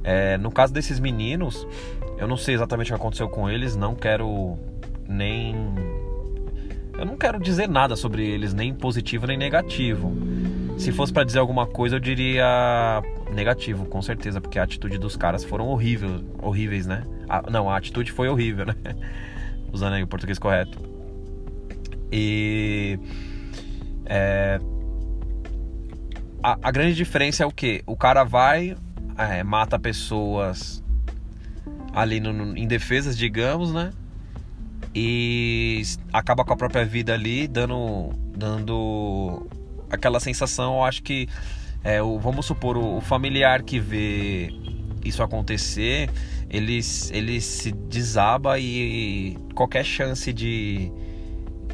É, 0.03 0.37
no 0.37 0.51
caso 0.51 0.73
desses 0.73 0.99
meninos, 0.99 1.65
eu 2.17 2.27
não 2.27 2.37
sei 2.37 2.55
exatamente 2.55 2.91
o 2.91 2.95
que 2.95 3.01
aconteceu 3.01 3.29
com 3.29 3.49
eles, 3.49 3.75
não 3.75 3.95
quero 3.95 4.57
nem 5.07 5.55
eu 6.97 7.05
não 7.05 7.17
quero 7.17 7.39
dizer 7.39 7.67
nada 7.67 7.95
sobre 7.95 8.25
eles, 8.25 8.53
nem 8.53 8.73
positivo 8.73 9.25
nem 9.25 9.37
negativo. 9.37 10.13
Se 10.77 10.91
fosse 10.91 11.11
para 11.11 11.23
dizer 11.23 11.39
alguma 11.39 11.65
coisa, 11.65 11.95
eu 11.95 11.99
diria 11.99 13.01
negativo, 13.33 13.85
com 13.85 14.01
certeza, 14.01 14.39
porque 14.39 14.59
a 14.59 14.63
atitude 14.63 14.97
dos 14.97 15.15
caras 15.15 15.43
foram 15.43 15.67
horrível, 15.67 16.21
horríveis, 16.41 16.85
né? 16.85 17.03
A, 17.27 17.49
não, 17.49 17.69
a 17.69 17.77
atitude 17.77 18.11
foi 18.11 18.29
horrível, 18.29 18.67
né? 18.67 18.75
Usando 19.71 19.93
aí 19.93 20.03
o 20.03 20.07
português 20.07 20.37
correto. 20.37 20.77
E 22.11 22.99
é, 24.05 24.59
a, 26.43 26.57
a, 26.61 26.71
grande 26.71 26.95
diferença 26.95 27.43
é 27.43 27.45
o 27.45 27.51
que? 27.51 27.81
O 27.87 27.95
cara 27.95 28.23
vai, 28.23 28.75
é, 29.17 29.43
mata 29.43 29.79
pessoas 29.79 30.83
ali 31.93 32.19
no, 32.19 32.33
no, 32.33 32.57
em 32.57 32.67
defesas, 32.67 33.17
digamos, 33.17 33.73
né? 33.73 33.91
e 34.95 35.81
acaba 36.11 36.45
com 36.45 36.53
a 36.53 36.55
própria 36.55 36.85
vida 36.85 37.13
ali, 37.13 37.47
dando, 37.47 38.11
dando 38.35 39.47
aquela 39.89 40.19
sensação. 40.19 40.75
Eu 40.75 40.83
acho 40.83 41.01
que, 41.01 41.27
é, 41.83 42.01
o, 42.01 42.19
vamos 42.19 42.45
supor, 42.45 42.77
o, 42.77 42.97
o, 42.97 43.01
familiar 43.01 43.63
que 43.63 43.79
vê 43.79 44.53
isso 45.03 45.23
acontecer, 45.23 46.09
ele, 46.49 46.79
ele 47.11 47.41
se 47.41 47.71
desaba 47.71 48.59
e, 48.59 49.37
qualquer 49.55 49.83
chance 49.83 50.31
de, 50.31 50.91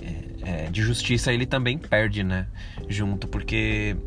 é, 0.02 0.66
é, 0.66 0.70
de 0.70 0.82
justiça 0.82 1.34
ele 1.34 1.46
também 1.46 1.78
perde, 1.78 2.24
né? 2.24 2.48
Junto, 2.88 3.28
porque 3.28 3.98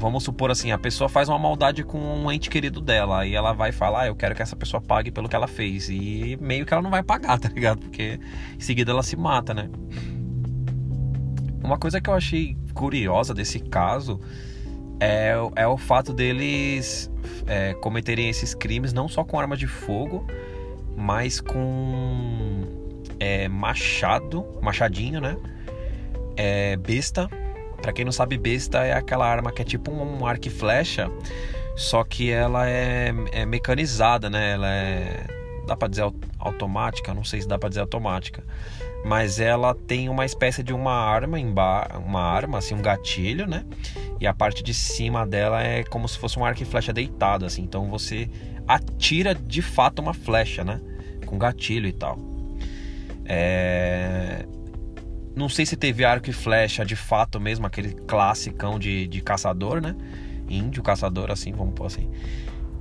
vamos 0.00 0.24
supor 0.24 0.50
assim, 0.50 0.72
a 0.72 0.78
pessoa 0.78 1.08
faz 1.08 1.28
uma 1.28 1.38
maldade 1.38 1.84
com 1.84 1.98
um 1.98 2.32
ente 2.32 2.48
querido 2.48 2.80
dela, 2.80 3.20
aí 3.20 3.34
ela 3.34 3.52
vai 3.52 3.70
falar, 3.70 4.02
ah, 4.02 4.06
eu 4.06 4.16
quero 4.16 4.34
que 4.34 4.40
essa 4.40 4.56
pessoa 4.56 4.80
pague 4.80 5.10
pelo 5.10 5.28
que 5.28 5.36
ela 5.36 5.46
fez. 5.46 5.90
E 5.90 6.38
meio 6.40 6.64
que 6.64 6.72
ela 6.72 6.82
não 6.82 6.90
vai 6.90 7.02
pagar, 7.02 7.38
tá 7.38 7.50
ligado? 7.50 7.80
Porque 7.80 8.18
em 8.56 8.60
seguida 8.60 8.90
ela 8.90 9.02
se 9.02 9.14
mata, 9.14 9.52
né? 9.52 9.68
Uma 11.62 11.78
coisa 11.78 12.00
que 12.00 12.08
eu 12.08 12.14
achei 12.14 12.56
curiosa 12.72 13.34
desse 13.34 13.60
caso 13.60 14.18
é, 14.98 15.34
é 15.54 15.66
o 15.66 15.76
fato 15.76 16.14
deles 16.14 17.10
é, 17.46 17.74
cometerem 17.74 18.30
esses 18.30 18.54
crimes 18.54 18.94
não 18.94 19.06
só 19.06 19.22
com 19.22 19.38
arma 19.38 19.56
de 19.56 19.66
fogo, 19.66 20.26
mas 20.96 21.42
com 21.42 22.64
é, 23.20 23.48
machado, 23.48 24.46
machadinho, 24.62 25.20
né? 25.20 25.36
É, 26.36 26.74
besta 26.78 27.28
para 27.80 27.92
quem 27.92 28.04
não 28.04 28.12
sabe, 28.12 28.36
besta 28.36 28.84
é 28.84 28.92
aquela 28.92 29.26
arma 29.26 29.52
que 29.52 29.62
é 29.62 29.64
tipo 29.64 29.90
um 29.90 30.26
arco 30.26 30.48
e 30.48 30.50
flecha, 30.50 31.10
só 31.76 32.04
que 32.04 32.30
ela 32.30 32.68
é, 32.68 33.12
é 33.32 33.46
mecanizada, 33.46 34.28
né? 34.28 34.52
Ela 34.52 34.68
é 34.68 35.40
dá 35.66 35.76
para 35.76 35.88
dizer 35.88 36.02
automática, 36.38 37.14
não 37.14 37.22
sei 37.22 37.40
se 37.40 37.46
dá 37.46 37.56
para 37.56 37.68
dizer 37.68 37.80
automática, 37.80 38.42
mas 39.04 39.38
ela 39.38 39.72
tem 39.72 40.08
uma 40.08 40.24
espécie 40.24 40.64
de 40.64 40.72
uma 40.72 40.92
arma 40.92 41.38
uma 41.38 42.22
arma 42.22 42.58
assim, 42.58 42.74
um 42.74 42.82
gatilho, 42.82 43.46
né? 43.46 43.64
E 44.20 44.26
a 44.26 44.34
parte 44.34 44.64
de 44.64 44.74
cima 44.74 45.24
dela 45.24 45.62
é 45.62 45.84
como 45.84 46.08
se 46.08 46.18
fosse 46.18 46.38
um 46.38 46.44
arco 46.44 46.62
e 46.62 46.66
flecha 46.66 46.92
deitado 46.92 47.46
assim. 47.46 47.62
Então 47.62 47.88
você 47.88 48.28
atira 48.66 49.34
de 49.34 49.62
fato 49.62 50.00
uma 50.00 50.12
flecha, 50.12 50.64
né? 50.64 50.80
Com 51.24 51.38
gatilho 51.38 51.86
e 51.86 51.92
tal. 51.92 52.18
É... 53.24 54.44
Não 55.40 55.48
sei 55.48 55.64
se 55.64 55.74
teve 55.74 56.04
arco 56.04 56.28
e 56.28 56.34
flecha 56.34 56.84
de 56.84 56.94
fato 56.94 57.40
mesmo, 57.40 57.66
aquele 57.66 57.94
classicão 57.94 58.78
de, 58.78 59.08
de 59.08 59.22
caçador, 59.22 59.80
né? 59.80 59.96
Índio 60.50 60.82
caçador, 60.82 61.30
assim, 61.30 61.50
vamos 61.50 61.72
pôr 61.72 61.86
assim. 61.86 62.10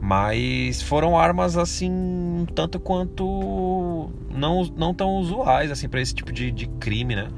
Mas 0.01 0.81
foram 0.81 1.17
armas 1.17 1.55
assim, 1.55 1.89
um 1.89 2.45
tanto 2.53 2.77
quanto 2.77 4.09
não, 4.29 4.65
não 4.75 4.93
tão 4.93 5.19
usuais 5.19 5.71
assim 5.71 5.87
para 5.87 6.01
esse 6.01 6.13
tipo 6.13 6.33
de, 6.33 6.51
de 6.51 6.67
crime, 6.81 7.15
né? 7.15 7.29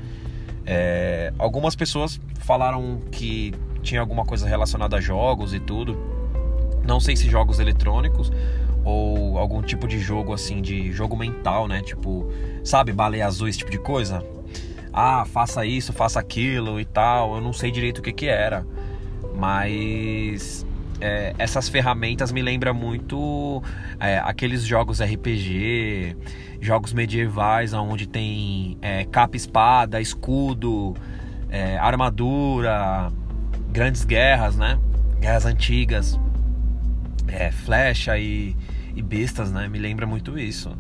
É, 0.66 1.32
algumas 1.38 1.76
pessoas 1.76 2.20
falaram 2.40 3.00
que 3.12 3.54
tinha 3.84 4.02
alguma 4.02 4.26
coisa 4.26 4.48
relacionada 4.48 4.98
a 4.98 5.00
jogos 5.00 5.54
e 5.54 5.60
tudo. 5.60 6.00
Não 6.84 7.00
sei 7.00 7.16
se 7.16 7.30
jogos 7.30 7.60
eletrônicos 7.60 8.32
ou 8.84 9.38
algum 9.38 9.62
tipo 9.62 9.88
de 9.88 10.00
jogo 10.00 10.34
assim, 10.34 10.64
de 10.64 10.92
jogo 10.92 11.16
mental, 11.16 11.68
né? 11.68 11.80
Tipo, 11.84 12.28
sabe, 12.64 12.92
baleia 12.92 13.28
azul, 13.28 13.48
esse 13.48 13.60
tipo 13.60 13.70
de 13.70 13.78
coisa 13.78 14.26
ah, 14.94 15.26
faça 15.26 15.66
isso, 15.66 15.94
faça 15.94 16.20
aquilo 16.20 16.80
e 16.80 16.86
tal. 16.86 17.36
Eu 17.36 17.42
não 17.42 17.54
sei 17.54 17.72
direito 17.72 18.00
o 18.00 18.02
que 18.02 18.12
que 18.12 18.28
era, 18.28 18.66
mas 19.36 20.66
é, 21.00 21.34
essas 21.38 21.68
ferramentas 21.70 22.32
me 22.32 22.42
lembram 22.42 22.74
muito 22.74 23.64
é, 24.00 24.20
aqueles 24.20 24.64
jogos 24.64 25.02
RPG, 25.02 26.16
jogos 26.62 26.94
medievais 26.94 27.74
onde 27.74 28.08
tem 28.08 28.78
é, 28.82 29.06
capa, 29.06 29.36
espada, 29.36 30.00
escudo, 30.00 30.96
é, 31.50 31.78
armadura, 31.78 33.12
grandes 33.72 34.06
guerras, 34.06 34.56
né? 34.56 34.78
Guerras 35.20 35.46
antigas, 35.46 36.20
é, 37.28 37.52
flecha 37.52 38.18
e, 38.18 38.56
e 38.96 39.02
bestas, 39.02 39.52
né? 39.52 39.68
Me 39.68 39.80
lembra 39.80 40.06
muito 40.06 40.38
isso. 40.38 40.72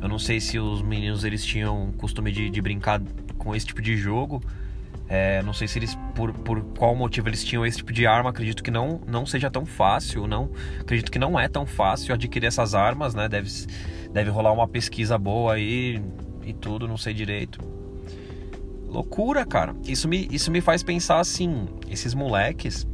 Eu 0.00 0.08
não 0.08 0.18
sei 0.18 0.40
se 0.40 0.58
os 0.58 0.82
meninos 0.82 1.24
eles 1.24 1.44
tinham 1.44 1.92
costume 1.98 2.30
de, 2.30 2.48
de 2.48 2.62
brincar 2.62 3.00
com 3.36 3.54
esse 3.54 3.66
tipo 3.66 3.80
de 3.82 3.96
jogo, 3.96 4.42
É, 5.08 5.40
não 5.44 5.52
sei 5.52 5.68
se 5.68 5.78
eles 5.78 5.96
por, 6.16 6.32
por 6.32 6.60
qual 6.76 6.96
motivo 6.96 7.28
eles 7.28 7.44
tinham 7.44 7.64
esse 7.64 7.76
tipo 7.78 7.92
de 7.92 8.06
arma. 8.08 8.30
Acredito 8.30 8.60
que 8.62 8.72
não 8.72 9.00
não 9.06 9.24
seja 9.24 9.48
tão 9.48 9.64
fácil, 9.64 10.26
não 10.26 10.50
acredito 10.80 11.12
que 11.12 11.18
não 11.18 11.38
é 11.38 11.48
tão 11.48 11.64
fácil 11.64 12.12
adquirir 12.12 12.46
essas 12.48 12.74
armas, 12.74 13.14
né? 13.14 13.28
Deve 13.28 13.48
deve 14.12 14.30
rolar 14.30 14.52
uma 14.52 14.66
pesquisa 14.66 15.16
boa 15.16 15.54
aí 15.54 16.02
e 16.44 16.52
tudo, 16.52 16.88
não 16.88 16.96
sei 16.96 17.14
direito. 17.14 17.60
Loucura, 18.88 19.44
cara. 19.46 19.76
Isso 19.86 20.08
me 20.08 20.26
isso 20.32 20.50
me 20.50 20.60
faz 20.60 20.82
pensar 20.82 21.20
assim, 21.20 21.68
esses 21.88 22.12
moleques 22.14 22.84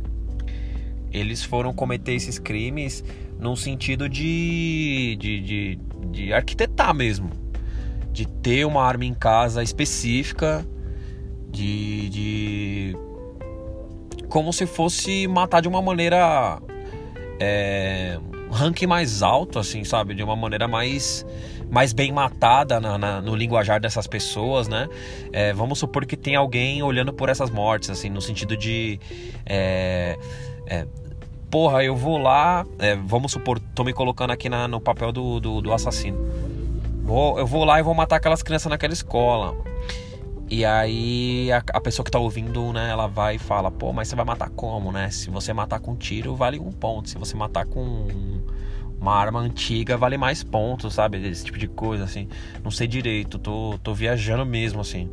eles 1.10 1.42
foram 1.44 1.72
cometer 1.72 2.12
esses 2.14 2.38
crimes 2.38 3.02
num 3.38 3.56
sentido 3.56 4.08
de, 4.08 5.16
de, 5.18 5.40
de, 5.40 5.78
de 6.10 6.32
arquitetar 6.32 6.94
mesmo, 6.94 7.30
de 8.12 8.26
ter 8.26 8.64
uma 8.66 8.84
arma 8.84 9.04
em 9.04 9.14
casa 9.14 9.62
específica 9.62 10.66
de, 11.50 12.08
de 12.10 12.96
como 14.28 14.52
se 14.52 14.66
fosse 14.66 15.26
matar 15.26 15.60
de 15.60 15.68
uma 15.68 15.82
maneira 15.82 16.60
é, 17.40 18.18
mais 18.86 19.22
alto, 19.22 19.58
assim, 19.58 19.84
sabe? 19.84 20.14
De 20.14 20.22
uma 20.22 20.36
maneira 20.36 20.68
mais 20.68 21.26
mais 21.70 21.94
bem 21.94 22.12
matada 22.12 22.78
na, 22.78 22.98
na, 22.98 23.22
no 23.22 23.34
linguajar 23.34 23.80
dessas 23.80 24.06
pessoas, 24.06 24.68
né? 24.68 24.88
É, 25.32 25.54
vamos 25.54 25.78
supor 25.78 26.04
que 26.04 26.18
tem 26.18 26.36
alguém 26.36 26.82
olhando 26.82 27.14
por 27.14 27.30
essas 27.30 27.48
mortes, 27.48 27.88
assim, 27.88 28.10
no 28.10 28.20
sentido 28.20 28.54
de 28.54 29.00
é, 29.46 30.18
é, 30.66 30.86
porra, 31.50 31.82
eu 31.82 31.96
vou 31.96 32.18
lá, 32.18 32.66
é, 32.78 32.94
vamos 32.94 33.32
supor, 33.32 33.58
tô 33.74 33.84
me 33.84 33.92
colocando 33.94 34.32
aqui 34.32 34.50
na, 34.50 34.68
no 34.68 34.80
papel 34.80 35.12
do, 35.12 35.40
do, 35.40 35.60
do 35.62 35.72
assassino. 35.72 36.18
Vou, 37.02 37.38
eu 37.38 37.46
vou 37.46 37.64
lá 37.64 37.80
e 37.80 37.82
vou 37.82 37.94
matar 37.94 38.16
aquelas 38.16 38.42
crianças 38.42 38.70
naquela 38.70 38.92
escola. 38.92 39.56
E 40.48 40.64
aí 40.64 41.50
a, 41.50 41.62
a, 41.72 41.80
pessoa 41.80 42.04
que 42.04 42.10
tá 42.10 42.18
ouvindo, 42.18 42.72
né, 42.72 42.90
ela 42.90 43.06
vai 43.06 43.36
e 43.36 43.38
fala, 43.38 43.70
pô, 43.70 43.92
mas 43.92 44.08
você 44.08 44.14
vai 44.14 44.24
matar 44.24 44.50
como, 44.50 44.92
né? 44.92 45.10
Se 45.10 45.30
você 45.30 45.52
matar 45.52 45.80
com 45.80 45.96
tiro, 45.96 46.36
vale 46.36 46.58
um 46.58 46.70
ponto. 46.70 47.08
Se 47.08 47.16
você 47.16 47.34
matar 47.36 47.64
com 47.64 48.06
uma 49.00 49.14
arma 49.14 49.40
antiga, 49.40 49.96
vale 49.96 50.16
mais 50.16 50.44
pontos, 50.44 50.94
sabe? 50.94 51.26
Esse 51.26 51.44
tipo 51.44 51.58
de 51.58 51.66
coisa, 51.66 52.04
assim. 52.04 52.28
Não 52.62 52.70
sei 52.70 52.86
direito, 52.86 53.38
tô, 53.38 53.78
tô 53.82 53.94
viajando 53.94 54.46
mesmo, 54.46 54.80
assim. 54.80 55.10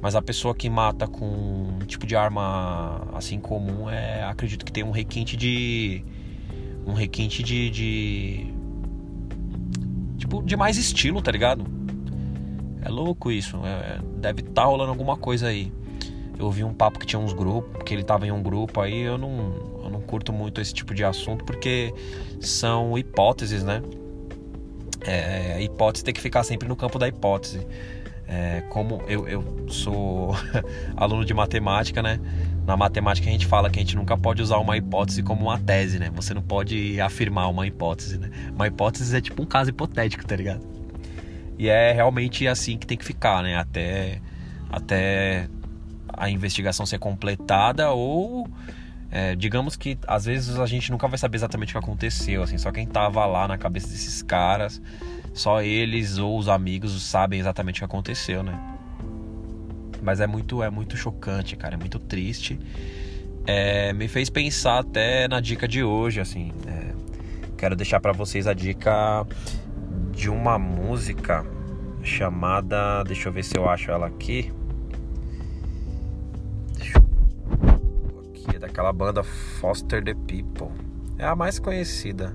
Mas 0.00 0.14
a 0.14 0.22
pessoa 0.22 0.54
que 0.54 0.70
mata 0.70 1.06
com 1.06 1.26
um 1.26 1.78
tipo 1.86 2.06
de 2.06 2.16
arma 2.16 3.08
assim 3.12 3.40
comum, 3.40 3.90
é, 3.90 4.22
acredito 4.24 4.64
que 4.64 4.72
tem 4.72 4.84
um 4.84 4.90
requinte 4.90 5.36
de. 5.36 6.04
Um 6.86 6.92
requinte 6.92 7.42
de. 7.42 7.70
de 7.70 8.54
tipo, 10.16 10.42
de 10.42 10.56
mais 10.56 10.76
estilo, 10.76 11.20
tá 11.22 11.30
ligado? 11.30 11.64
É 12.82 12.88
louco 12.88 13.30
isso. 13.30 13.56
É, 13.64 13.98
deve 14.18 14.40
estar 14.40 14.62
tá 14.62 14.64
rolando 14.64 14.90
alguma 14.90 15.16
coisa 15.16 15.48
aí. 15.48 15.72
Eu 16.38 16.50
vi 16.50 16.62
um 16.62 16.72
papo 16.72 16.98
que 16.98 17.06
tinha 17.06 17.18
uns 17.18 17.32
grupos, 17.32 17.82
que 17.82 17.94
ele 17.94 18.02
tava 18.02 18.26
em 18.26 18.30
um 18.30 18.42
grupo 18.42 18.80
aí, 18.80 19.00
eu 19.00 19.16
não, 19.16 19.80
eu 19.84 19.90
não 19.90 20.00
curto 20.00 20.32
muito 20.32 20.60
esse 20.60 20.72
tipo 20.72 20.94
de 20.94 21.02
assunto 21.02 21.44
porque 21.44 21.94
são 22.40 22.96
hipóteses, 22.98 23.64
né? 23.64 23.82
É, 25.00 25.54
a 25.54 25.60
hipótese 25.60 26.04
tem 26.04 26.12
que 26.12 26.20
ficar 26.20 26.42
sempre 26.42 26.68
no 26.68 26.76
campo 26.76 26.98
da 26.98 27.08
hipótese. 27.08 27.66
É, 28.28 28.62
como 28.70 29.02
eu, 29.06 29.28
eu 29.28 29.66
sou 29.68 30.34
aluno 30.96 31.24
de 31.24 31.32
matemática, 31.32 32.02
né? 32.02 32.18
Na 32.66 32.76
matemática 32.76 33.28
a 33.28 33.30
gente 33.30 33.46
fala 33.46 33.70
que 33.70 33.78
a 33.78 33.82
gente 33.82 33.94
nunca 33.94 34.16
pode 34.16 34.42
usar 34.42 34.58
uma 34.58 34.76
hipótese 34.76 35.22
como 35.22 35.42
uma 35.42 35.58
tese, 35.58 35.98
né? 35.98 36.10
Você 36.14 36.34
não 36.34 36.42
pode 36.42 37.00
afirmar 37.00 37.48
uma 37.48 37.66
hipótese, 37.66 38.18
né? 38.18 38.30
Uma 38.52 38.66
hipótese 38.66 39.16
é 39.16 39.20
tipo 39.20 39.42
um 39.42 39.46
caso 39.46 39.70
hipotético, 39.70 40.26
tá 40.26 40.34
ligado? 40.34 40.66
E 41.58 41.68
é 41.68 41.92
realmente 41.92 42.46
assim 42.48 42.76
que 42.76 42.86
tem 42.86 42.98
que 42.98 43.04
ficar, 43.04 43.42
né? 43.42 43.56
Até, 43.56 44.20
até 44.70 45.48
a 46.12 46.28
investigação 46.28 46.84
ser 46.84 46.98
completada 46.98 47.90
ou 47.92 48.48
é, 49.10 49.36
digamos 49.36 49.76
que 49.76 49.96
às 50.06 50.24
vezes 50.24 50.58
a 50.58 50.66
gente 50.66 50.90
nunca 50.90 51.06
vai 51.06 51.18
saber 51.18 51.36
exatamente 51.36 51.70
o 51.70 51.72
que 51.72 51.78
aconteceu, 51.78 52.42
assim, 52.42 52.58
só 52.58 52.72
quem 52.72 52.86
tava 52.86 53.24
lá 53.24 53.46
na 53.46 53.56
cabeça 53.56 53.88
desses 53.88 54.22
caras, 54.22 54.82
só 55.36 55.60
eles 55.60 56.16
ou 56.16 56.38
os 56.38 56.48
amigos 56.48 57.02
sabem 57.02 57.38
exatamente 57.38 57.76
o 57.76 57.78
que 57.80 57.84
aconteceu, 57.84 58.42
né? 58.42 58.58
Mas 60.02 60.18
é 60.18 60.26
muito, 60.26 60.62
é 60.62 60.70
muito 60.70 60.96
chocante, 60.96 61.54
cara, 61.56 61.74
é 61.74 61.76
muito 61.76 61.98
triste. 61.98 62.58
É, 63.46 63.92
me 63.92 64.08
fez 64.08 64.30
pensar 64.30 64.78
até 64.78 65.28
na 65.28 65.38
dica 65.38 65.68
de 65.68 65.84
hoje, 65.84 66.20
assim. 66.20 66.52
É, 66.66 66.94
quero 67.54 67.76
deixar 67.76 68.00
para 68.00 68.12
vocês 68.12 68.46
a 68.46 68.54
dica 68.54 69.26
de 70.10 70.30
uma 70.30 70.58
música 70.58 71.44
chamada. 72.02 73.04
Deixa 73.04 73.28
eu 73.28 73.32
ver 73.32 73.44
se 73.44 73.58
eu 73.58 73.68
acho 73.68 73.90
ela 73.90 74.06
aqui. 74.06 74.50
Aqui 78.30 78.56
é 78.56 78.58
daquela 78.58 78.92
banda 78.92 79.22
Foster 79.22 80.02
the 80.02 80.14
People. 80.14 80.72
É 81.18 81.26
a 81.26 81.36
mais 81.36 81.58
conhecida. 81.58 82.34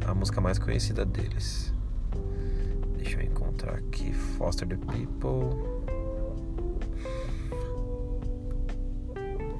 É 0.00 0.10
a 0.10 0.14
música 0.14 0.40
mais 0.40 0.58
conhecida 0.58 1.04
deles. 1.04 1.63
Encontrar 3.64 3.76
aqui. 3.76 4.12
Foster 4.12 4.68
the 4.68 4.76
People. 4.76 5.56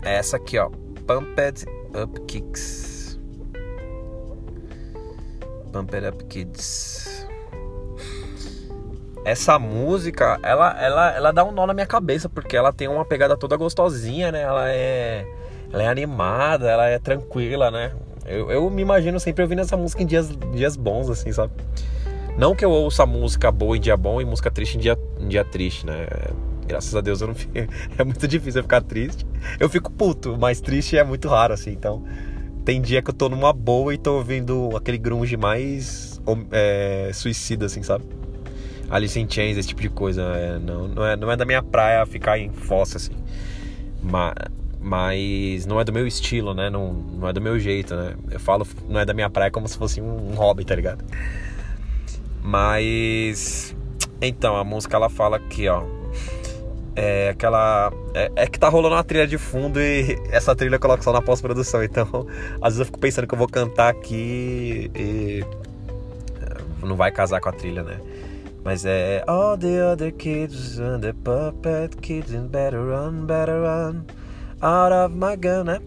É 0.03 0.17
essa 0.17 0.37
aqui, 0.37 0.59
ó. 0.59 0.71
Pumped 1.07 1.65
Up 1.95 2.21
Kicks. 2.27 3.19
Pumped 5.73 6.07
Up 6.07 6.25
Kids 6.27 7.25
essa 9.27 9.59
música, 9.59 10.39
ela, 10.43 10.79
ela, 10.79 11.11
ela 11.17 11.33
dá 11.33 11.43
um 11.43 11.51
nó 11.51 11.67
na 11.67 11.73
minha 11.73 11.87
cabeça, 11.87 12.29
porque 12.29 12.55
ela 12.55 12.75
tem 12.75 12.89
uma 12.89 13.07
pegada 13.07 13.35
toda 13.39 13.57
gostosinha, 13.57 14.31
né? 14.31 14.43
Ela 14.43 14.71
é, 14.71 15.27
ela 15.73 15.83
é 15.83 15.89
animada, 15.89 16.71
ela 16.71 16.87
é 16.89 16.99
tranquila, 16.99 17.71
né? 17.71 17.95
Eu, 18.27 18.51
eu 18.51 18.69
me 18.69 18.83
imagino 18.83 19.19
sempre 19.19 19.43
ouvindo 19.43 19.63
essa 19.63 19.79
música 19.79 20.03
em 20.03 20.07
dias, 20.07 20.29
dias 20.53 20.77
bons, 20.77 21.09
assim, 21.09 21.33
sabe? 21.33 21.55
Não 22.37 22.55
que 22.55 22.65
eu 22.65 22.71
ouça 22.71 23.07
música 23.07 23.51
boa 23.53 23.77
em 23.77 23.81
dia 23.81 23.97
bom 23.97 24.21
e 24.21 24.25
música 24.25 24.51
triste 24.51 24.77
em 24.77 24.81
dia, 24.81 24.99
em 25.21 25.29
dia 25.29 25.45
triste, 25.45 25.87
né? 25.87 26.07
Graças 26.67 26.95
a 26.95 27.01
Deus 27.01 27.21
eu 27.21 27.29
não 27.29 27.35
fico. 27.35 27.53
É 27.97 28.05
muito 28.05 28.27
difícil 28.27 28.61
eu 28.61 28.65
ficar 28.65 28.81
triste. 28.83 29.25
Eu 29.61 29.69
fico 29.69 29.91
puto, 29.91 30.37
mas 30.39 30.61
triste 30.61 30.99
é 30.99 31.05
muito 31.05 31.29
raro, 31.29 31.55
assim. 31.55 31.71
Então, 31.71 32.03
tem 32.65 32.81
dia 32.81 33.03
que 33.03 33.11
eu 33.11 33.15
tô 33.15 33.29
numa 33.29 33.53
boa 33.53 33.95
e 33.95 33.99
tô 33.99 34.17
ouvindo 34.17 34.71
aquele 34.77 34.99
grunge 34.99 35.37
mais 35.37 36.21
é, 36.51 37.11
suicida, 37.15 37.67
assim, 37.67 37.83
sabe? 37.83 38.05
Alice 38.91 39.19
in 39.19 39.29
Chains, 39.29 39.57
esse 39.57 39.69
tipo 39.69 39.83
de 39.83 39.89
coisa. 39.89 40.23
É, 40.23 40.59
não, 40.59 40.89
não, 40.89 41.07
é, 41.07 41.17
não 41.17 41.31
é 41.31 41.37
da 41.37 41.45
minha 41.45 41.63
praia 41.63 42.05
ficar 42.05 42.39
em 42.39 42.51
fossa, 42.51 42.97
assim. 42.97 43.13
Mas, 44.03 44.35
mas 44.81 45.67
não 45.67 45.81
é 45.81 45.85
do 45.85 45.93
meu 45.93 46.07
estilo, 46.07 46.53
né? 46.53 46.69
Não, 46.69 46.93
não 46.93 47.29
é 47.29 47.33
do 47.33 47.41
meu 47.41 47.59
jeito, 47.61 47.95
né? 47.95 48.15
Eu 48.31 48.41
falo 48.41 48.67
não 48.89 48.99
é 49.01 49.05
da 49.05 49.15
minha 49.15 49.31
praia 49.31 49.51
como 49.51 49.69
se 49.69 49.79
fosse 49.79 50.01
um, 50.01 50.33
um 50.33 50.35
hobby, 50.35 50.65
tá 50.65 50.75
ligado? 50.75 51.05
Mas. 52.45 53.75
Então, 54.21 54.55
a 54.55 54.63
música 54.63 54.97
ela 54.97 55.09
fala 55.09 55.39
aqui, 55.39 55.67
ó. 55.67 55.83
É 56.95 57.31
aquela. 57.31 57.91
É, 58.13 58.31
é, 58.37 58.47
que 58.47 58.59
tá 58.59 58.69
rolando 58.69 58.95
uma 58.95 59.03
trilha 59.03 59.27
de 59.27 59.39
fundo 59.39 59.81
e 59.81 60.17
essa 60.31 60.55
trilha 60.55 60.77
eu 60.77 60.81
coloco 60.81 61.03
só 61.03 61.11
na 61.11 61.23
pós-produção. 61.23 61.83
Então, 61.83 62.07
às 62.61 62.75
vezes 62.75 62.81
eu 62.81 62.85
fico 62.87 62.99
pensando 62.99 63.27
que 63.27 63.35
eu 63.35 63.39
vou 63.39 63.49
cantar 63.49 63.89
aqui 63.89 64.91
e. 64.95 65.43
Não 66.83 66.97
vai 66.97 67.11
casar 67.11 67.41
com 67.41 67.49
a 67.49 67.53
trilha, 67.53 67.83
né? 67.83 67.99
Mas 68.63 68.85
é 68.85 69.25
All 69.27 69.57
the 69.57 69.83
other 69.83 70.13
kids 70.13 70.79
and 70.79 71.01
the 71.01 71.15
puppet 71.15 71.97
kids 72.03 72.35
and 72.35 72.49
better 72.49 72.79
run, 72.79 73.25
better 73.25 73.63
run 73.63 74.05
out 74.61 74.93
of 74.93 75.15
my 75.15 75.35
gun, 75.35 75.65
né? 75.65 75.81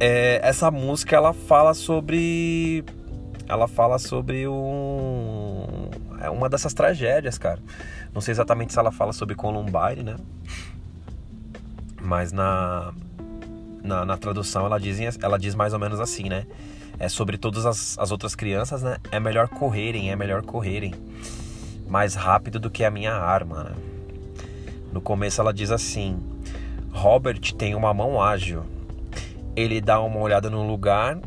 É, 0.00 0.40
essa 0.42 0.70
música 0.70 1.14
ela 1.14 1.32
fala 1.32 1.74
sobre 1.74 2.84
ela 3.50 3.68
fala 3.68 3.98
sobre 3.98 4.46
um 4.46 5.90
é 6.20 6.30
uma 6.30 6.48
dessas 6.48 6.72
tragédias, 6.72 7.36
cara. 7.38 7.60
Não 8.14 8.20
sei 8.20 8.32
exatamente 8.32 8.72
se 8.72 8.78
ela 8.78 8.92
fala 8.92 9.12
sobre 9.12 9.34
Columbine, 9.34 10.02
né? 10.02 10.16
Mas 12.00 12.32
na 12.32 12.92
na, 13.82 14.04
na 14.04 14.16
tradução 14.16 14.66
ela 14.66 14.78
diz, 14.78 15.18
ela 15.22 15.38
diz 15.38 15.54
mais 15.54 15.72
ou 15.72 15.78
menos 15.78 16.00
assim, 16.00 16.28
né? 16.28 16.46
é, 17.00 17.08
sobre 17.08 17.38
todas 17.38 17.64
as, 17.64 17.98
as 17.98 18.12
outras 18.12 18.34
crianças, 18.34 18.82
né? 18.82 18.98
É 19.10 19.18
melhor 19.18 19.48
correrem, 19.48 20.12
é 20.12 20.16
melhor 20.16 20.42
correrem 20.42 20.94
mais 21.88 22.14
rápido 22.14 22.60
do 22.60 22.70
que 22.70 22.84
a 22.84 22.90
minha 22.90 23.14
arma, 23.14 23.64
né? 23.64 23.72
No 24.92 25.00
começo 25.00 25.40
ela 25.40 25.52
diz 25.52 25.70
assim: 25.70 26.20
Robert 26.92 27.40
tem 27.56 27.74
uma 27.74 27.92
mão 27.94 28.22
ágil. 28.22 28.62
Ele 29.56 29.80
dá 29.80 29.98
uma 29.98 30.18
olhada 30.20 30.50
no 30.50 30.64
lugar, 30.64 31.18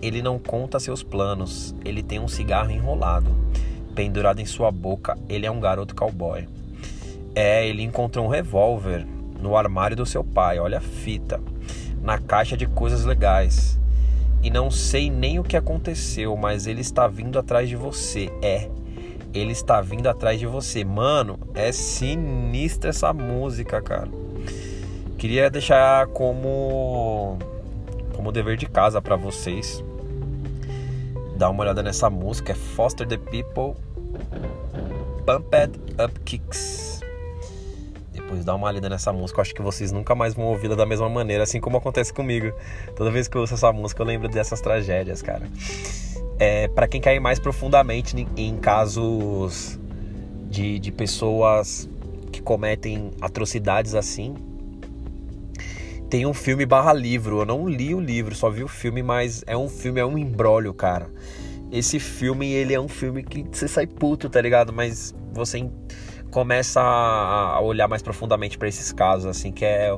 ele 0.00 0.22
não 0.22 0.38
conta 0.38 0.80
seus 0.80 1.02
planos. 1.02 1.74
Ele 1.84 2.02
tem 2.02 2.18
um 2.18 2.28
cigarro 2.28 2.70
enrolado, 2.70 3.34
pendurado 3.94 4.40
em 4.40 4.46
sua 4.46 4.70
boca. 4.70 5.16
Ele 5.28 5.46
é 5.46 5.50
um 5.50 5.60
garoto 5.60 5.94
cowboy. 5.94 6.48
É, 7.34 7.66
ele 7.66 7.82
encontrou 7.82 8.26
um 8.26 8.28
revólver 8.28 9.06
no 9.40 9.56
armário 9.56 9.96
do 9.96 10.06
seu 10.06 10.24
pai. 10.24 10.58
Olha 10.58 10.78
a 10.78 10.82
fita, 10.82 11.40
na 12.02 12.18
caixa 12.18 12.56
de 12.56 12.66
coisas 12.66 13.04
legais 13.04 13.78
e 14.42 14.50
não 14.50 14.70
sei 14.70 15.10
nem 15.10 15.38
o 15.38 15.44
que 15.44 15.56
aconteceu, 15.56 16.36
mas 16.36 16.66
ele 16.66 16.80
está 16.80 17.08
vindo 17.08 17.38
atrás 17.38 17.68
de 17.68 17.76
você. 17.76 18.30
É, 18.40 18.68
ele 19.34 19.52
está 19.52 19.80
vindo 19.80 20.06
atrás 20.06 20.38
de 20.38 20.46
você. 20.46 20.84
Mano, 20.84 21.38
é 21.54 21.72
sinistra 21.72 22.90
essa 22.90 23.12
música, 23.12 23.82
cara. 23.82 24.08
Queria 25.16 25.50
deixar 25.50 26.06
como 26.08 27.36
como 28.14 28.32
dever 28.32 28.56
de 28.56 28.66
casa 28.66 29.00
para 29.00 29.14
vocês 29.14 29.84
dar 31.38 31.50
uma 31.50 31.62
olhada 31.62 31.82
nessa 31.84 32.10
música, 32.10 32.50
é 32.50 32.54
Foster 32.54 33.06
the 33.06 33.16
People 33.16 33.80
Pumped 35.24 35.78
Up 36.02 36.20
Kicks. 36.24 37.00
Depois 38.12 38.44
dá 38.44 38.56
uma 38.56 38.72
lida 38.72 38.88
nessa 38.88 39.12
música, 39.12 39.38
eu 39.38 39.42
acho 39.42 39.54
que 39.54 39.62
vocês 39.62 39.92
nunca 39.92 40.16
mais 40.16 40.34
vão 40.34 40.46
ouvi-la 40.46 40.74
da 40.74 40.84
mesma 40.84 41.08
maneira, 41.08 41.44
assim 41.44 41.60
como 41.60 41.76
acontece 41.76 42.12
comigo. 42.12 42.52
Toda 42.96 43.10
vez 43.12 43.28
que 43.28 43.36
eu 43.36 43.42
ouço 43.42 43.54
essa 43.54 43.72
música, 43.72 44.02
eu 44.02 44.06
lembro 44.06 44.28
dessas 44.28 44.60
tragédias, 44.60 45.22
cara. 45.22 45.46
É, 46.40 46.66
para 46.66 46.88
quem 46.88 47.00
cair 47.00 47.20
mais 47.20 47.38
profundamente 47.38 48.26
em 48.36 48.56
casos 48.56 49.78
de, 50.50 50.80
de 50.80 50.90
pessoas 50.90 51.88
que 52.32 52.42
cometem 52.42 53.12
atrocidades 53.20 53.94
assim, 53.94 54.34
tem 56.08 56.24
um 56.26 56.34
filme 56.34 56.64
barra 56.64 56.92
livro. 56.92 57.40
Eu 57.40 57.46
não 57.46 57.68
li 57.68 57.94
o 57.94 58.00
livro, 58.00 58.34
só 58.34 58.50
vi 58.50 58.64
o 58.64 58.68
filme, 58.68 59.02
mas 59.02 59.44
é 59.46 59.56
um 59.56 59.68
filme, 59.68 60.00
é 60.00 60.06
um 60.06 60.16
embrólio, 60.16 60.72
cara. 60.72 61.10
Esse 61.70 62.00
filme, 62.00 62.50
ele 62.50 62.72
é 62.72 62.80
um 62.80 62.88
filme 62.88 63.22
que 63.22 63.44
você 63.50 63.68
sai 63.68 63.86
puto, 63.86 64.28
tá 64.28 64.40
ligado? 64.40 64.72
Mas 64.72 65.14
você 65.32 65.68
começa 66.30 66.80
a 66.80 67.60
olhar 67.60 67.88
mais 67.88 68.02
profundamente 68.02 68.56
para 68.56 68.68
esses 68.68 68.92
casos, 68.92 69.26
assim, 69.26 69.52
que 69.52 69.64
é 69.64 69.94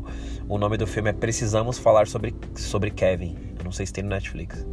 o 0.49 0.59
nome 0.59 0.77
do 0.77 0.87
filme 0.87 1.11
é 1.11 1.13
Precisamos 1.13 1.79
Falar 1.79 2.09
sobre, 2.09 2.35
sobre 2.57 2.91
Kevin. 2.91 3.37
Eu 3.59 3.65
não 3.65 3.73
sei 3.73 3.87
se 3.87 3.93
tem 3.93 4.03
no 4.03 4.11
Netflix. 4.11 4.67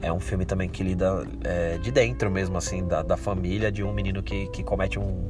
É 0.00 0.12
um 0.12 0.20
filme 0.20 0.46
também 0.46 0.68
que 0.68 0.82
lida 0.82 1.26
é, 1.44 1.76
de 1.78 1.90
dentro 1.90 2.30
mesmo, 2.30 2.56
assim, 2.56 2.86
da, 2.86 3.02
da 3.02 3.16
família 3.16 3.70
de 3.70 3.82
um 3.82 3.92
menino 3.92 4.22
que, 4.22 4.46
que 4.48 4.62
comete 4.62 4.98
um, 4.98 5.28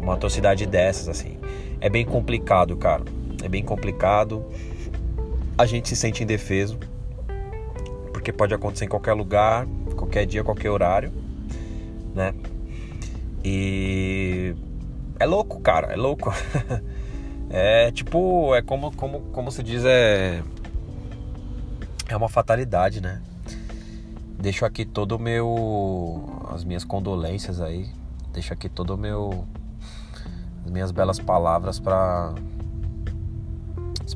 uma 0.00 0.14
atrocidade 0.14 0.64
dessas, 0.64 1.08
assim. 1.08 1.36
É 1.80 1.90
bem 1.90 2.06
complicado, 2.06 2.76
cara 2.76 3.04
é 3.42 3.48
bem 3.48 3.62
complicado. 3.62 4.44
A 5.58 5.66
gente 5.66 5.88
se 5.88 5.96
sente 5.96 6.22
indefeso, 6.22 6.78
porque 8.12 8.32
pode 8.32 8.54
acontecer 8.54 8.86
em 8.86 8.88
qualquer 8.88 9.12
lugar, 9.12 9.66
qualquer 9.96 10.24
dia, 10.26 10.42
qualquer 10.42 10.70
horário, 10.70 11.12
né? 12.14 12.34
E 13.44 14.54
é 15.18 15.26
louco, 15.26 15.60
cara, 15.60 15.92
é 15.92 15.96
louco. 15.96 16.32
é 17.50 17.90
tipo, 17.90 18.54
é 18.54 18.62
como, 18.62 18.94
como, 18.96 19.20
como 19.32 19.50
se 19.50 19.62
diz, 19.62 19.84
é 19.84 20.42
é 22.08 22.16
uma 22.16 22.28
fatalidade, 22.28 23.00
né? 23.00 23.22
Deixo 24.38 24.64
aqui 24.64 24.84
todo 24.84 25.12
o 25.12 25.18
meu 25.18 26.42
as 26.52 26.64
minhas 26.64 26.84
condolências 26.84 27.60
aí, 27.60 27.88
deixo 28.32 28.52
aqui 28.52 28.68
todo 28.68 28.94
o 28.94 28.98
meu 28.98 29.46
as 30.64 30.70
minhas 30.70 30.90
belas 30.90 31.18
palavras 31.18 31.80
para 31.80 32.34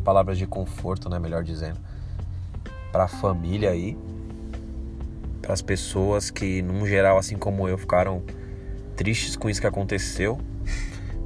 palavras 0.07 0.39
de 0.39 0.47
conforto, 0.47 1.11
né, 1.11 1.19
melhor 1.19 1.43
dizendo, 1.43 1.81
para 2.93 3.05
a 3.05 3.09
família 3.09 3.71
aí, 3.71 3.99
para 5.43 5.53
as 5.53 5.61
pessoas 5.61 6.31
que, 6.31 6.63
num 6.63 6.87
geral, 6.87 7.19
assim 7.19 7.37
como 7.37 7.69
eu, 7.69 7.77
ficaram 7.77 8.23
tristes 8.95 9.35
com 9.35 9.51
isso 9.51 9.61
que 9.61 9.67
aconteceu, 9.67 10.39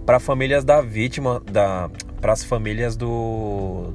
para 0.06 0.18
famílias 0.18 0.64
da 0.64 0.80
vítima, 0.80 1.42
da, 1.52 1.90
para 2.22 2.32
as 2.32 2.42
famílias 2.42 2.96
do 2.96 3.92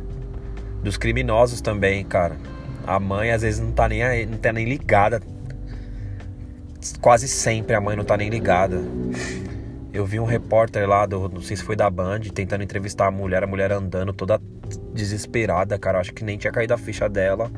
dos 0.83 0.97
criminosos 0.97 1.61
também, 1.61 2.05
cara. 2.05 2.37
A 2.85 2.99
mãe 2.99 3.31
às 3.31 3.41
vezes 3.41 3.59
não 3.59 3.71
tá 3.71 3.89
nem 3.89 4.03
aí, 4.03 4.27
não 4.27 4.37
tá 4.37 4.53
nem 4.53 4.65
ligada. 4.65 5.19
Quase 7.01 7.27
sempre 7.27 7.75
a 7.75 7.81
mãe 7.81 7.95
não 7.95 8.03
tá 8.05 8.15
nem 8.15 8.29
ligada. 8.29 8.83
Eu 9.91 10.05
vi 10.05 10.19
um 10.19 10.25
repórter 10.25 10.87
lá, 10.87 11.07
do, 11.07 11.27
não 11.27 11.41
sei 11.41 11.57
se 11.57 11.63
foi 11.63 11.75
da 11.75 11.89
Band, 11.89 12.19
tentando 12.35 12.63
entrevistar 12.63 13.07
a 13.07 13.11
mulher, 13.11 13.43
a 13.43 13.47
mulher 13.47 13.71
andando 13.71 14.13
toda 14.13 14.39
desesperada, 14.95 15.77
cara. 15.77 15.99
Acho 15.99 16.13
que 16.13 16.23
nem 16.23 16.37
tinha 16.37 16.51
caído 16.51 16.73
a 16.73 16.77
ficha 16.77 17.07
dela. 17.07 17.51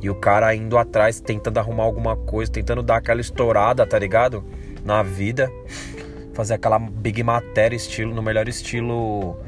E 0.00 0.10
o 0.10 0.14
cara 0.14 0.54
indo 0.54 0.76
atrás, 0.76 1.20
tentando 1.20 1.58
arrumar 1.58 1.84
alguma 1.84 2.16
coisa, 2.16 2.50
tentando 2.50 2.82
dar 2.82 2.96
aquela 2.96 3.20
estourada, 3.20 3.86
tá 3.86 3.98
ligado? 3.98 4.44
Na 4.84 5.02
vida. 5.02 5.50
Fazer 6.32 6.54
aquela 6.54 6.78
big 6.78 7.22
matéria, 7.22 7.76
estilo, 7.76 8.12
no 8.12 8.22
melhor 8.22 8.48
estilo. 8.48 9.38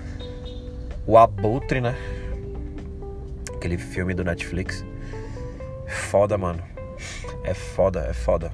O 1.06 1.18
Abutre, 1.18 1.80
né? 1.80 1.96
Aquele 3.54 3.76
filme 3.76 4.14
do 4.14 4.22
Netflix. 4.22 4.84
Foda, 5.86 6.38
mano. 6.38 6.62
É 7.42 7.54
foda, 7.54 8.06
é 8.08 8.12
foda. 8.12 8.52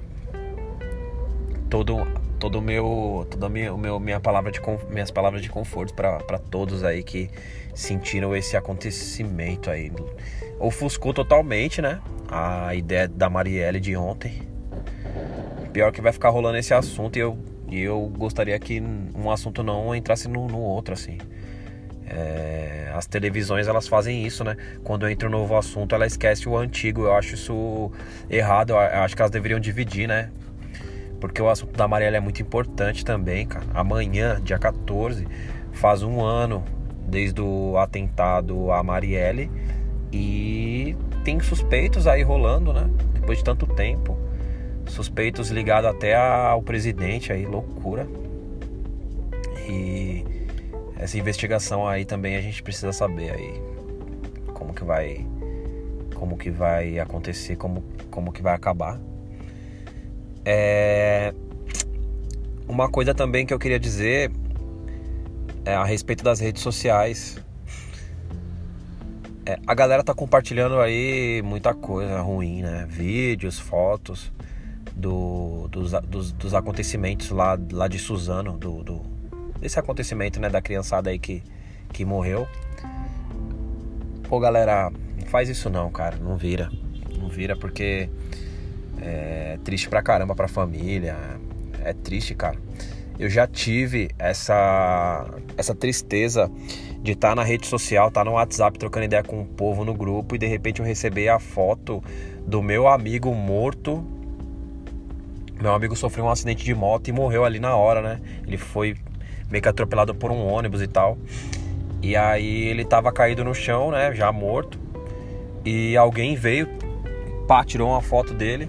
Todo 1.68 2.06
todo 2.42 2.56
o 2.56 2.60
meu 2.60 3.24
toda 3.30 3.46
o 3.46 3.78
meu 3.78 4.00
minha 4.00 4.18
palavra 4.18 4.50
de 4.50 4.60
minhas 4.90 5.12
palavras 5.12 5.40
de 5.40 5.48
conforto 5.48 5.94
para 5.94 6.38
todos 6.50 6.82
aí 6.82 7.04
que 7.04 7.30
sentiram 7.72 8.34
esse 8.34 8.56
acontecimento 8.56 9.70
aí 9.70 9.92
ofuscou 10.58 11.14
totalmente 11.14 11.80
né 11.80 12.00
a 12.28 12.74
ideia 12.74 13.06
da 13.06 13.30
Marielle 13.30 13.78
de 13.78 13.96
ontem 13.96 14.42
pior 15.72 15.92
que 15.92 16.00
vai 16.00 16.12
ficar 16.12 16.30
rolando 16.30 16.58
esse 16.58 16.74
assunto 16.74 17.16
e 17.16 17.20
eu 17.20 17.38
e 17.70 17.80
eu 17.80 18.12
gostaria 18.18 18.58
que 18.58 18.82
um 19.14 19.30
assunto 19.30 19.62
não 19.62 19.94
entrasse 19.94 20.26
no, 20.26 20.48
no 20.48 20.58
outro 20.58 20.94
assim 20.94 21.18
é, 22.08 22.90
as 22.92 23.06
televisões 23.06 23.68
elas 23.68 23.88
fazem 23.88 24.26
isso, 24.26 24.44
né? 24.44 24.54
Quando 24.84 25.08
entra 25.08 25.26
um 25.28 25.30
novo 25.30 25.56
assunto, 25.56 25.94
ela 25.94 26.04
esquece 26.04 26.46
o 26.46 26.58
antigo. 26.58 27.04
Eu 27.04 27.14
acho 27.14 27.36
isso 27.36 27.90
errado. 28.28 28.74
Eu 28.74 28.78
acho 28.78 29.16
que 29.16 29.22
elas 29.22 29.30
deveriam 29.30 29.58
dividir, 29.58 30.06
né? 30.06 30.28
Porque 31.22 31.40
o 31.40 31.48
assunto 31.48 31.76
da 31.76 31.86
Marielle 31.86 32.16
é 32.16 32.20
muito 32.20 32.42
importante 32.42 33.04
também, 33.04 33.46
cara. 33.46 33.64
Amanhã, 33.72 34.40
dia 34.42 34.58
14, 34.58 35.24
faz 35.70 36.02
um 36.02 36.20
ano 36.20 36.64
desde 37.06 37.40
o 37.40 37.78
atentado 37.78 38.72
à 38.72 38.82
Marielle 38.82 39.48
e 40.12 40.96
tem 41.22 41.38
suspeitos 41.38 42.08
aí 42.08 42.24
rolando, 42.24 42.72
né? 42.72 42.90
Depois 43.14 43.38
de 43.38 43.44
tanto 43.44 43.68
tempo. 43.68 44.18
Suspeitos 44.86 45.48
ligados 45.48 45.88
até 45.88 46.16
ao 46.16 46.60
presidente 46.60 47.32
aí, 47.32 47.46
loucura. 47.46 48.08
E 49.68 50.24
essa 50.98 51.16
investigação 51.16 51.86
aí 51.86 52.04
também 52.04 52.34
a 52.34 52.40
gente 52.40 52.64
precisa 52.64 52.92
saber 52.92 53.30
aí 53.30 53.62
como 54.52 54.74
que 54.74 54.82
vai 54.82 55.24
como 56.16 56.36
que 56.36 56.50
vai 56.50 56.98
acontecer, 56.98 57.54
como 57.54 57.84
como 58.10 58.32
que 58.32 58.42
vai 58.42 58.56
acabar. 58.56 59.11
É... 60.44 61.34
Uma 62.68 62.88
coisa 62.88 63.14
também 63.14 63.44
que 63.44 63.52
eu 63.52 63.58
queria 63.58 63.78
dizer 63.78 64.30
é 65.64 65.74
a 65.74 65.84
respeito 65.84 66.24
das 66.24 66.40
redes 66.40 66.62
sociais. 66.62 67.38
É, 69.44 69.58
a 69.66 69.74
galera 69.74 70.04
tá 70.04 70.14
compartilhando 70.14 70.80
aí 70.80 71.42
muita 71.42 71.74
coisa 71.74 72.20
ruim, 72.20 72.62
né? 72.62 72.86
Vídeos, 72.88 73.58
fotos 73.58 74.32
do, 74.94 75.68
dos, 75.68 75.92
dos, 76.02 76.32
dos, 76.32 76.54
acontecimentos 76.54 77.30
lá, 77.30 77.58
lá 77.72 77.88
de 77.88 77.98
Suzano, 77.98 78.56
do, 78.56 78.84
do, 78.84 79.02
desse 79.60 79.78
acontecimento, 79.78 80.40
né? 80.40 80.48
Da 80.48 80.62
criançada 80.62 81.10
aí 81.10 81.18
que, 81.18 81.42
que 81.92 82.04
morreu. 82.04 82.46
Pô, 84.28 84.38
galera, 84.38 84.90
não 84.90 85.26
faz 85.26 85.48
isso 85.48 85.68
não, 85.68 85.90
cara. 85.90 86.16
Não 86.16 86.36
vira. 86.36 86.70
Não 87.18 87.28
vira 87.28 87.56
porque 87.56 88.08
é 89.02 89.58
triste 89.64 89.88
pra 89.88 90.02
caramba 90.02 90.34
pra 90.34 90.48
família. 90.48 91.16
É 91.84 91.92
triste, 91.92 92.34
cara. 92.34 92.56
Eu 93.18 93.28
já 93.28 93.46
tive 93.46 94.10
essa, 94.18 95.26
essa 95.56 95.74
tristeza 95.74 96.50
de 97.02 97.12
estar 97.12 97.30
tá 97.30 97.34
na 97.34 97.42
rede 97.42 97.66
social, 97.66 98.08
estar 98.08 98.20
tá 98.20 98.24
no 98.24 98.36
WhatsApp 98.36 98.78
trocando 98.78 99.04
ideia 99.04 99.22
com 99.22 99.42
o 99.42 99.44
povo 99.44 99.84
no 99.84 99.92
grupo 99.92 100.34
e 100.34 100.38
de 100.38 100.46
repente 100.46 100.80
eu 100.80 100.86
receber 100.86 101.28
a 101.28 101.38
foto 101.38 102.02
do 102.46 102.62
meu 102.62 102.88
amigo 102.88 103.34
morto. 103.34 104.04
Meu 105.60 105.74
amigo 105.74 105.94
sofreu 105.94 106.24
um 106.24 106.30
acidente 106.30 106.64
de 106.64 106.74
moto 106.74 107.08
e 107.08 107.12
morreu 107.12 107.44
ali 107.44 107.60
na 107.60 107.76
hora, 107.76 108.00
né? 108.02 108.20
Ele 108.46 108.56
foi 108.56 108.96
meio 109.50 109.62
que 109.62 109.68
atropelado 109.68 110.14
por 110.14 110.30
um 110.30 110.44
ônibus 110.46 110.80
e 110.80 110.86
tal. 110.86 111.18
E 112.00 112.16
aí 112.16 112.64
ele 112.64 112.84
tava 112.84 113.12
caído 113.12 113.44
no 113.44 113.54
chão, 113.54 113.90
né? 113.90 114.12
Já 114.14 114.32
morto. 114.32 114.78
E 115.64 115.96
alguém 115.96 116.34
veio, 116.34 116.68
pá, 117.46 117.64
tirou 117.64 117.90
uma 117.90 118.00
foto 118.00 118.34
dele 118.34 118.68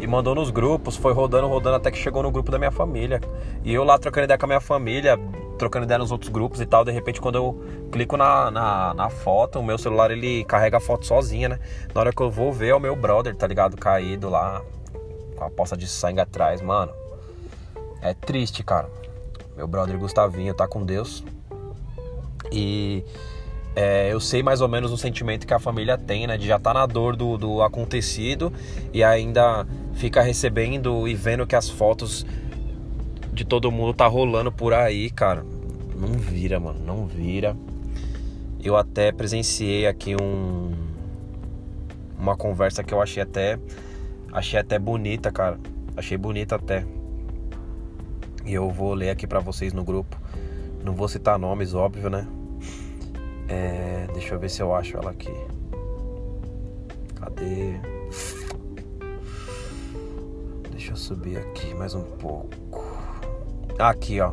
e 0.00 0.06
mandou 0.06 0.34
nos 0.34 0.50
grupos, 0.50 0.96
foi 0.96 1.12
rodando, 1.12 1.46
rodando 1.46 1.76
até 1.76 1.90
que 1.90 1.98
chegou 1.98 2.22
no 2.22 2.30
grupo 2.30 2.50
da 2.50 2.58
minha 2.58 2.70
família. 2.70 3.20
E 3.62 3.72
eu 3.72 3.84
lá 3.84 3.98
trocando 3.98 4.24
ideia 4.24 4.38
com 4.38 4.46
a 4.46 4.48
minha 4.48 4.60
família, 4.60 5.18
trocando 5.58 5.84
ideia 5.84 5.98
nos 5.98 6.10
outros 6.10 6.30
grupos 6.30 6.60
e 6.60 6.66
tal. 6.66 6.84
De 6.84 6.90
repente, 6.90 7.20
quando 7.20 7.36
eu 7.36 7.88
clico 7.92 8.16
na, 8.16 8.50
na, 8.50 8.94
na, 8.94 9.10
foto, 9.10 9.60
o 9.60 9.62
meu 9.62 9.76
celular 9.76 10.10
ele 10.10 10.42
carrega 10.44 10.78
a 10.78 10.80
foto 10.80 11.04
sozinha, 11.04 11.50
né? 11.50 11.60
Na 11.94 12.00
hora 12.00 12.12
que 12.12 12.22
eu 12.22 12.30
vou 12.30 12.50
ver, 12.50 12.68
é 12.68 12.74
o 12.74 12.80
meu 12.80 12.96
brother, 12.96 13.36
tá 13.36 13.46
ligado? 13.46 13.76
Caído 13.76 14.30
lá, 14.30 14.62
com 15.36 15.44
a 15.44 15.50
poça 15.50 15.76
de 15.76 15.86
sangue 15.86 16.20
atrás, 16.20 16.62
mano. 16.62 16.92
É 18.00 18.14
triste, 18.14 18.64
cara. 18.64 18.88
Meu 19.54 19.68
brother 19.68 19.98
Gustavinho 19.98 20.54
tá 20.54 20.66
com 20.66 20.82
Deus. 20.82 21.22
E 22.50 23.04
é, 23.74 24.12
eu 24.12 24.20
sei 24.20 24.42
mais 24.42 24.60
ou 24.60 24.68
menos 24.68 24.90
o 24.90 24.96
sentimento 24.96 25.46
que 25.46 25.54
a 25.54 25.58
família 25.58 25.96
tem, 25.96 26.26
né? 26.26 26.36
De 26.36 26.46
já 26.46 26.56
estar 26.56 26.74
tá 26.74 26.80
na 26.80 26.86
dor 26.86 27.14
do, 27.14 27.38
do 27.38 27.62
acontecido 27.62 28.52
e 28.92 29.04
ainda 29.04 29.66
fica 29.94 30.22
recebendo 30.22 31.06
e 31.06 31.14
vendo 31.14 31.46
que 31.46 31.54
as 31.54 31.68
fotos 31.68 32.26
de 33.32 33.44
todo 33.44 33.70
mundo 33.70 33.94
tá 33.94 34.06
rolando 34.06 34.50
por 34.50 34.74
aí, 34.74 35.08
cara. 35.10 35.44
Não 35.96 36.12
vira, 36.18 36.58
mano, 36.58 36.80
não 36.84 37.06
vira. 37.06 37.56
Eu 38.62 38.76
até 38.76 39.12
presenciei 39.12 39.86
aqui 39.86 40.16
um 40.20 40.72
uma 42.18 42.36
conversa 42.36 42.84
que 42.84 42.92
eu 42.92 43.00
achei 43.00 43.22
até 43.22 43.58
achei 44.32 44.58
até 44.58 44.78
bonita, 44.78 45.30
cara. 45.30 45.58
Achei 45.96 46.18
bonita 46.18 46.56
até. 46.56 46.84
E 48.44 48.52
eu 48.52 48.68
vou 48.70 48.94
ler 48.94 49.10
aqui 49.10 49.26
para 49.26 49.38
vocês 49.38 49.72
no 49.72 49.84
grupo. 49.84 50.16
Não 50.84 50.92
vou 50.94 51.08
citar 51.08 51.38
nomes, 51.38 51.74
óbvio, 51.74 52.10
né? 52.10 52.26
É, 53.50 54.06
deixa 54.12 54.34
eu 54.34 54.38
ver 54.38 54.48
se 54.48 54.62
eu 54.62 54.72
acho 54.72 54.96
ela 54.96 55.10
aqui. 55.10 55.34
Cadê? 57.16 57.74
Deixa 60.70 60.92
eu 60.92 60.96
subir 60.96 61.36
aqui 61.36 61.74
mais 61.74 61.92
um 61.96 62.04
pouco. 62.04 62.84
Aqui, 63.76 64.20
ó. 64.20 64.32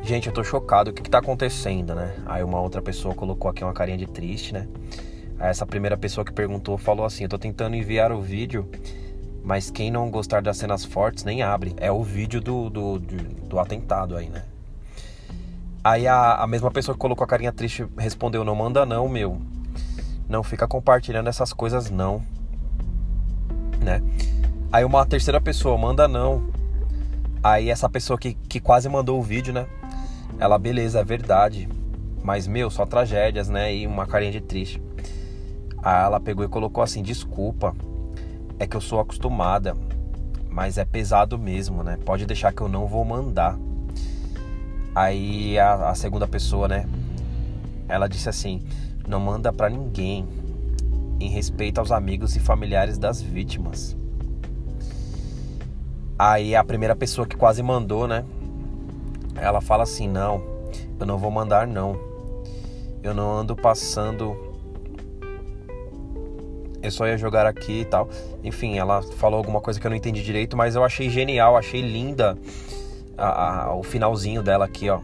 Gente, 0.00 0.28
eu 0.28 0.32
tô 0.32 0.44
chocado. 0.44 0.92
O 0.92 0.94
que 0.94 1.02
que 1.02 1.10
tá 1.10 1.18
acontecendo, 1.18 1.92
né? 1.92 2.14
Aí 2.24 2.44
uma 2.44 2.60
outra 2.60 2.80
pessoa 2.80 3.16
colocou 3.16 3.50
aqui 3.50 3.64
uma 3.64 3.72
carinha 3.72 3.98
de 3.98 4.06
triste, 4.06 4.54
né? 4.54 4.68
Aí 5.40 5.50
essa 5.50 5.66
primeira 5.66 5.96
pessoa 5.96 6.24
que 6.24 6.32
perguntou 6.32 6.78
falou 6.78 7.04
assim: 7.04 7.24
Eu 7.24 7.28
tô 7.28 7.38
tentando 7.38 7.74
enviar 7.74 8.12
o 8.12 8.20
vídeo, 8.20 8.70
mas 9.42 9.72
quem 9.72 9.90
não 9.90 10.08
gostar 10.08 10.40
das 10.40 10.56
cenas 10.56 10.84
fortes 10.84 11.24
nem 11.24 11.42
abre. 11.42 11.74
É 11.78 11.90
o 11.90 12.00
vídeo 12.04 12.40
do, 12.40 12.70
do, 12.70 12.98
do, 13.00 13.16
do 13.16 13.58
atentado 13.58 14.16
aí, 14.16 14.28
né? 14.28 14.44
Aí 15.86 16.08
a, 16.08 16.42
a 16.42 16.48
mesma 16.48 16.68
pessoa 16.68 16.96
que 16.96 16.98
colocou 16.98 17.22
a 17.22 17.28
carinha 17.28 17.52
triste 17.52 17.86
respondeu: 17.96 18.44
Não 18.44 18.56
manda 18.56 18.84
não, 18.84 19.08
meu. 19.08 19.40
Não 20.28 20.42
fica 20.42 20.66
compartilhando 20.66 21.28
essas 21.28 21.52
coisas, 21.52 21.92
não. 21.92 22.20
Né? 23.80 24.02
Aí 24.72 24.84
uma 24.84 25.06
terceira 25.06 25.40
pessoa 25.40 25.78
manda 25.78 26.08
não. 26.08 26.50
Aí 27.40 27.70
essa 27.70 27.88
pessoa 27.88 28.18
que, 28.18 28.34
que 28.34 28.58
quase 28.58 28.88
mandou 28.88 29.20
o 29.20 29.22
vídeo, 29.22 29.54
né? 29.54 29.68
Ela, 30.40 30.58
beleza, 30.58 30.98
é 30.98 31.04
verdade. 31.04 31.68
Mas, 32.20 32.48
meu, 32.48 32.68
só 32.68 32.84
tragédias, 32.84 33.48
né? 33.48 33.72
E 33.72 33.86
uma 33.86 34.06
carinha 34.06 34.32
de 34.32 34.40
triste. 34.40 34.82
Aí 35.84 36.04
ela 36.04 36.18
pegou 36.18 36.44
e 36.44 36.48
colocou 36.48 36.82
assim: 36.82 37.00
desculpa, 37.00 37.76
é 38.58 38.66
que 38.66 38.76
eu 38.76 38.80
sou 38.80 38.98
acostumada, 38.98 39.76
mas 40.50 40.78
é 40.78 40.84
pesado 40.84 41.38
mesmo, 41.38 41.84
né? 41.84 41.96
Pode 42.04 42.26
deixar 42.26 42.52
que 42.52 42.60
eu 42.60 42.66
não 42.66 42.88
vou 42.88 43.04
mandar. 43.04 43.56
Aí 44.96 45.58
a, 45.58 45.90
a 45.90 45.94
segunda 45.94 46.26
pessoa, 46.26 46.66
né? 46.66 46.88
Ela 47.86 48.08
disse 48.08 48.30
assim: 48.30 48.62
não 49.06 49.20
manda 49.20 49.52
para 49.52 49.68
ninguém, 49.68 50.26
em 51.20 51.28
respeito 51.28 51.78
aos 51.78 51.92
amigos 51.92 52.34
e 52.34 52.40
familiares 52.40 52.96
das 52.96 53.20
vítimas. 53.20 53.94
Aí 56.18 56.56
a 56.56 56.64
primeira 56.64 56.96
pessoa 56.96 57.26
que 57.26 57.36
quase 57.36 57.62
mandou, 57.62 58.08
né? 58.08 58.24
ela 59.36 59.60
fala 59.60 59.82
assim: 59.82 60.08
Não, 60.08 60.42
eu 60.98 61.04
não 61.04 61.18
vou 61.18 61.30
mandar, 61.30 61.66
não. 61.66 62.00
Eu 63.02 63.12
não 63.12 63.36
ando 63.36 63.54
passando. 63.54 64.34
Eu 66.82 66.90
só 66.90 67.06
ia 67.06 67.18
jogar 67.18 67.44
aqui 67.44 67.80
e 67.80 67.84
tal. 67.84 68.08
Enfim, 68.42 68.78
ela 68.78 69.02
falou 69.02 69.36
alguma 69.36 69.60
coisa 69.60 69.78
que 69.78 69.86
eu 69.86 69.90
não 69.90 69.96
entendi 69.96 70.22
direito, 70.22 70.56
mas 70.56 70.74
eu 70.74 70.82
achei 70.82 71.10
genial, 71.10 71.54
achei 71.54 71.82
linda 71.82 72.38
a, 73.16 73.64
a, 73.64 73.74
o 73.74 73.82
finalzinho 73.82 74.42
dela 74.42 74.64
aqui, 74.64 74.88
ó. 74.88 75.00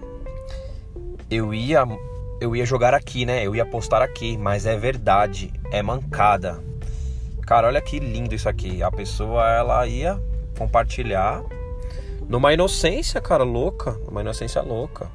Eu 1.30 1.54
ia, 1.54 1.84
eu 2.40 2.54
ia 2.54 2.66
jogar 2.66 2.94
aqui, 2.94 3.24
né? 3.24 3.46
Eu 3.46 3.54
ia 3.56 3.64
postar 3.64 4.02
aqui, 4.02 4.36
mas 4.36 4.66
é 4.66 4.76
verdade, 4.76 5.52
é 5.70 5.82
mancada. 5.82 6.62
Cara, 7.46 7.66
olha 7.66 7.80
que 7.80 7.98
lindo 7.98 8.34
isso 8.34 8.48
aqui. 8.48 8.82
A 8.82 8.90
pessoa 8.90 9.48
ela 9.50 9.86
ia 9.86 10.20
compartilhar 10.58 11.42
numa 12.28 12.52
inocência, 12.52 13.20
cara, 13.20 13.44
louca, 13.44 13.92
numa 14.06 14.20
inocência 14.20 14.62
louca. 14.62 15.10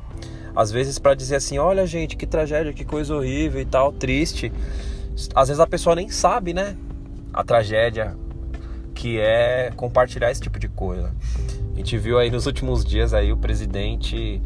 Às 0.56 0.72
vezes 0.72 0.98
para 0.98 1.14
dizer 1.14 1.36
assim, 1.36 1.58
olha 1.58 1.86
gente, 1.86 2.16
que 2.16 2.26
tragédia, 2.26 2.74
que 2.74 2.84
coisa 2.84 3.16
horrível 3.16 3.62
e 3.62 3.66
tal, 3.66 3.92
triste. 3.94 4.52
Às 5.36 5.48
vezes 5.48 5.60
a 5.60 5.68
pessoa 5.68 5.96
nem 5.96 6.10
sabe, 6.10 6.54
né? 6.54 6.76
A 7.34 7.44
tragédia 7.44 8.16
que 8.94 9.20
é 9.20 9.72
compartilhar 9.76 10.32
esse 10.32 10.42
tipo 10.42 10.58
de 10.60 10.68
coisa. 10.68 11.14
A 11.78 11.80
gente 11.80 11.96
viu 11.96 12.18
aí 12.18 12.32
nos 12.32 12.48
últimos 12.48 12.84
dias 12.84 13.14
aí 13.14 13.32
o 13.32 13.38
presidente 13.38 14.42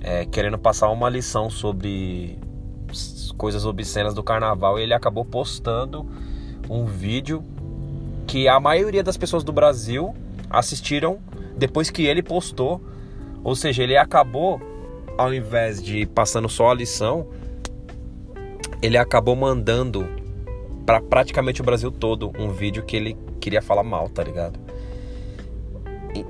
é, 0.00 0.24
querendo 0.24 0.58
passar 0.58 0.90
uma 0.90 1.08
lição 1.08 1.48
sobre 1.48 2.36
coisas 3.38 3.64
obscenas 3.64 4.12
do 4.12 4.24
carnaval 4.24 4.76
e 4.76 4.82
ele 4.82 4.92
acabou 4.92 5.24
postando 5.24 6.04
um 6.68 6.84
vídeo 6.84 7.44
que 8.26 8.48
a 8.48 8.58
maioria 8.58 9.04
das 9.04 9.16
pessoas 9.16 9.44
do 9.44 9.52
Brasil 9.52 10.16
assistiram 10.50 11.20
depois 11.56 11.90
que 11.90 12.06
ele 12.06 12.24
postou. 12.24 12.82
Ou 13.44 13.54
seja, 13.54 13.84
ele 13.84 13.96
acabou, 13.96 14.60
ao 15.16 15.32
invés 15.32 15.80
de 15.80 16.06
passando 16.06 16.48
só 16.48 16.72
a 16.72 16.74
lição, 16.74 17.28
ele 18.82 18.98
acabou 18.98 19.36
mandando 19.36 20.08
para 20.84 21.00
praticamente 21.00 21.60
o 21.60 21.64
Brasil 21.64 21.92
todo 21.92 22.32
um 22.36 22.50
vídeo 22.50 22.82
que 22.82 22.96
ele 22.96 23.16
queria 23.38 23.62
falar 23.62 23.84
mal, 23.84 24.08
tá 24.08 24.24
ligado? 24.24 24.63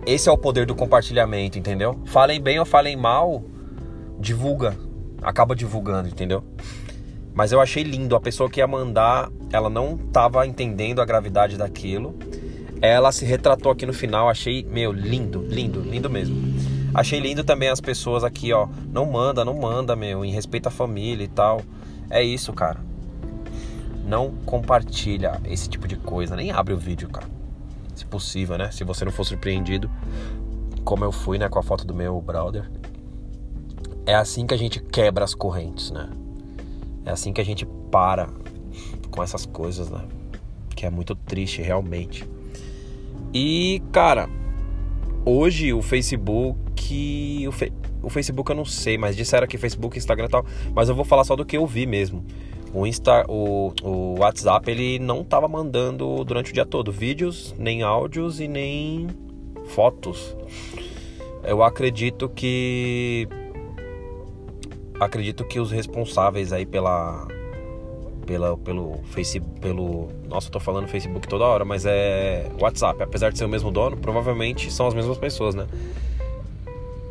Esse 0.06 0.28
é 0.28 0.32
o 0.32 0.38
poder 0.38 0.66
do 0.66 0.74
compartilhamento, 0.74 1.58
entendeu? 1.58 1.98
Falem 2.06 2.40
bem 2.40 2.58
ou 2.58 2.64
falem 2.64 2.96
mal, 2.96 3.42
divulga, 4.18 4.76
acaba 5.22 5.54
divulgando, 5.54 6.08
entendeu? 6.08 6.44
Mas 7.34 7.52
eu 7.52 7.60
achei 7.60 7.82
lindo, 7.82 8.14
a 8.14 8.20
pessoa 8.20 8.48
que 8.48 8.60
ia 8.60 8.66
mandar, 8.66 9.30
ela 9.52 9.68
não 9.68 9.96
estava 9.96 10.46
entendendo 10.46 11.00
a 11.00 11.04
gravidade 11.04 11.56
daquilo 11.56 12.16
ela 12.84 13.10
se 13.12 13.24
retratou 13.24 13.72
aqui 13.72 13.86
no 13.86 13.94
final, 13.94 14.28
achei, 14.28 14.62
meu, 14.62 14.92
lindo, 14.92 15.40
lindo, 15.48 15.80
lindo 15.80 16.10
mesmo. 16.10 16.36
Achei 16.92 17.18
lindo 17.18 17.42
também 17.42 17.70
as 17.70 17.80
pessoas 17.80 18.22
aqui, 18.22 18.52
ó. 18.52 18.68
Não 18.92 19.06
manda, 19.06 19.42
não 19.42 19.54
manda, 19.54 19.96
meu, 19.96 20.22
em 20.22 20.30
respeito 20.30 20.66
à 20.66 20.70
família 20.70 21.24
e 21.24 21.28
tal. 21.28 21.62
É 22.10 22.22
isso, 22.22 22.52
cara. 22.52 22.78
Não 24.06 24.32
compartilha 24.44 25.40
esse 25.46 25.66
tipo 25.66 25.88
de 25.88 25.96
coisa, 25.96 26.36
nem 26.36 26.50
abre 26.50 26.74
o 26.74 26.76
vídeo, 26.76 27.08
cara. 27.08 27.26
Se 27.94 28.04
possível, 28.06 28.58
né? 28.58 28.70
Se 28.70 28.84
você 28.84 29.04
não 29.04 29.12
for 29.12 29.24
surpreendido, 29.24 29.90
como 30.84 31.04
eu 31.04 31.12
fui, 31.12 31.38
né, 31.38 31.48
com 31.48 31.58
a 31.58 31.62
foto 31.62 31.86
do 31.86 31.94
meu 31.94 32.20
brother. 32.20 32.70
É 34.06 34.14
assim 34.14 34.46
que 34.46 34.52
a 34.52 34.56
gente 34.56 34.80
quebra 34.80 35.24
as 35.24 35.34
correntes, 35.34 35.90
né? 35.90 36.10
É 37.06 37.10
assim 37.10 37.32
que 37.32 37.40
a 37.40 37.44
gente 37.44 37.66
para 37.90 38.28
com 39.10 39.22
essas 39.22 39.46
coisas, 39.46 39.88
né? 39.88 40.04
Que 40.74 40.84
é 40.86 40.90
muito 40.90 41.14
triste, 41.14 41.62
realmente. 41.62 42.28
E, 43.32 43.82
cara, 43.92 44.28
hoje 45.24 45.72
o 45.72 45.80
Facebook. 45.80 47.46
O, 47.48 47.52
fe, 47.52 47.72
o 48.02 48.10
Facebook 48.10 48.50
eu 48.50 48.56
não 48.56 48.64
sei, 48.64 48.98
mas 48.98 49.16
disseram 49.16 49.46
que 49.46 49.56
Facebook, 49.56 49.96
Instagram 49.96 50.26
e 50.26 50.28
tal. 50.28 50.44
Mas 50.74 50.88
eu 50.88 50.94
vou 50.94 51.04
falar 51.04 51.24
só 51.24 51.34
do 51.34 51.44
que 51.44 51.56
eu 51.56 51.66
vi 51.66 51.86
mesmo. 51.86 52.24
O, 52.74 52.86
Insta, 52.86 53.24
o, 53.28 53.72
o 53.82 54.18
WhatsApp 54.18 54.68
ele 54.68 54.98
não 54.98 55.22
tava 55.22 55.46
mandando 55.46 56.24
durante 56.24 56.50
o 56.50 56.54
dia 56.54 56.66
todo 56.66 56.90
vídeos, 56.90 57.54
nem 57.56 57.82
áudios 57.82 58.40
e 58.40 58.48
nem 58.48 59.06
fotos. 59.66 60.36
Eu 61.44 61.62
acredito 61.62 62.28
que 62.28 63.28
acredito 64.98 65.44
que 65.44 65.60
os 65.60 65.70
responsáveis 65.70 66.52
aí 66.52 66.66
pela 66.66 67.28
pela, 68.26 68.56
pelo 68.56 69.00
Facebook, 69.04 69.60
pelo. 69.60 70.08
Nossa, 70.28 70.48
eu 70.48 70.52
tô 70.52 70.58
falando 70.60 70.88
Facebook 70.88 71.28
toda 71.28 71.44
hora, 71.44 71.64
mas 71.64 71.86
é 71.86 72.50
WhatsApp. 72.60 73.02
Apesar 73.02 73.30
de 73.30 73.38
ser 73.38 73.44
o 73.44 73.48
mesmo 73.48 73.70
dono, 73.70 73.96
provavelmente 73.96 74.70
são 74.72 74.86
as 74.86 74.94
mesmas 74.94 75.18
pessoas, 75.18 75.54
né? 75.54 75.66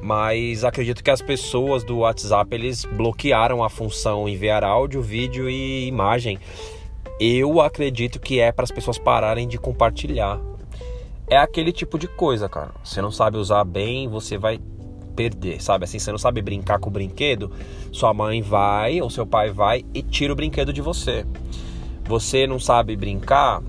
Mas 0.04 0.66
acredito 0.66 1.02
que 1.02 1.10
as 1.10 1.22
pessoas 1.22 1.82
do 1.82 2.00
WhatsApp 2.00 2.54
eles 2.54 2.84
bloquearam 2.84 3.64
a 3.64 3.70
função 3.70 4.28
enviar 4.28 4.62
áudio, 4.62 5.02
vídeo 5.02 5.50
e 5.50 5.88
imagem. 5.88 6.38
Eu 7.22 7.62
acredito 7.62 8.20
que 8.20 8.38
é 8.38 8.52
para 8.52 8.66
as 8.66 8.72
pessoas 8.72 8.98
pararem 8.98 9.48
de 9.48 9.58
compartilhar. 9.58 10.42
É 11.26 11.38
aquele 11.38 11.72
tipo 11.72 11.98
de 11.98 12.10
coisa, 12.10 12.50
cara. 12.50 12.72
Você 12.84 13.02
não 13.02 13.12
sabe 13.12 13.38
usar 13.38 13.64
bem, 13.64 14.10
você 14.10 14.38
vai 14.38 14.60
perder, 15.16 15.64
sabe? 15.64 15.86
Assim, 15.86 16.00
você 16.00 16.12
não 16.12 16.18
sabe 16.18 16.42
brincar 16.42 16.80
com 16.80 16.90
o 16.90 16.92
brinquedo, 16.92 17.50
sua 17.90 18.14
mãe 18.14 18.42
vai 18.42 19.00
ou 19.00 19.10
seu 19.10 19.26
pai 19.26 19.52
vai 19.52 19.86
e 19.94 20.02
tira 20.02 20.34
o 20.34 20.36
brinquedo 20.36 20.74
de 20.74 20.82
você. 20.82 21.26
Você 22.04 22.46
não 22.46 22.60
sabe 22.60 22.98
brincar, 22.98 23.62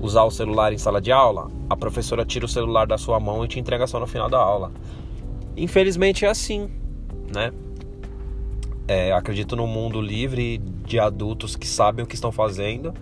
usar 0.00 0.24
o 0.24 0.30
celular 0.30 0.72
em 0.72 0.78
sala 0.78 1.00
de 1.00 1.12
aula, 1.12 1.48
a 1.70 1.76
professora 1.76 2.24
tira 2.24 2.46
o 2.46 2.48
celular 2.48 2.84
da 2.84 2.98
sua 2.98 3.20
mão 3.20 3.44
e 3.44 3.48
te 3.48 3.60
entrega 3.60 3.86
só 3.86 4.00
no 4.00 4.08
final 4.08 4.28
da 4.28 4.38
aula. 4.38 4.72
Infelizmente 5.56 6.24
é 6.24 6.28
assim, 6.28 6.70
né? 7.32 7.52
É, 8.88 9.12
acredito 9.12 9.56
no 9.56 9.66
mundo 9.66 10.00
livre 10.00 10.58
de 10.58 10.98
adultos 10.98 11.56
que 11.56 11.66
sabem 11.66 12.04
o 12.04 12.06
que 12.06 12.14
estão 12.14 12.30
fazendo, 12.30 12.94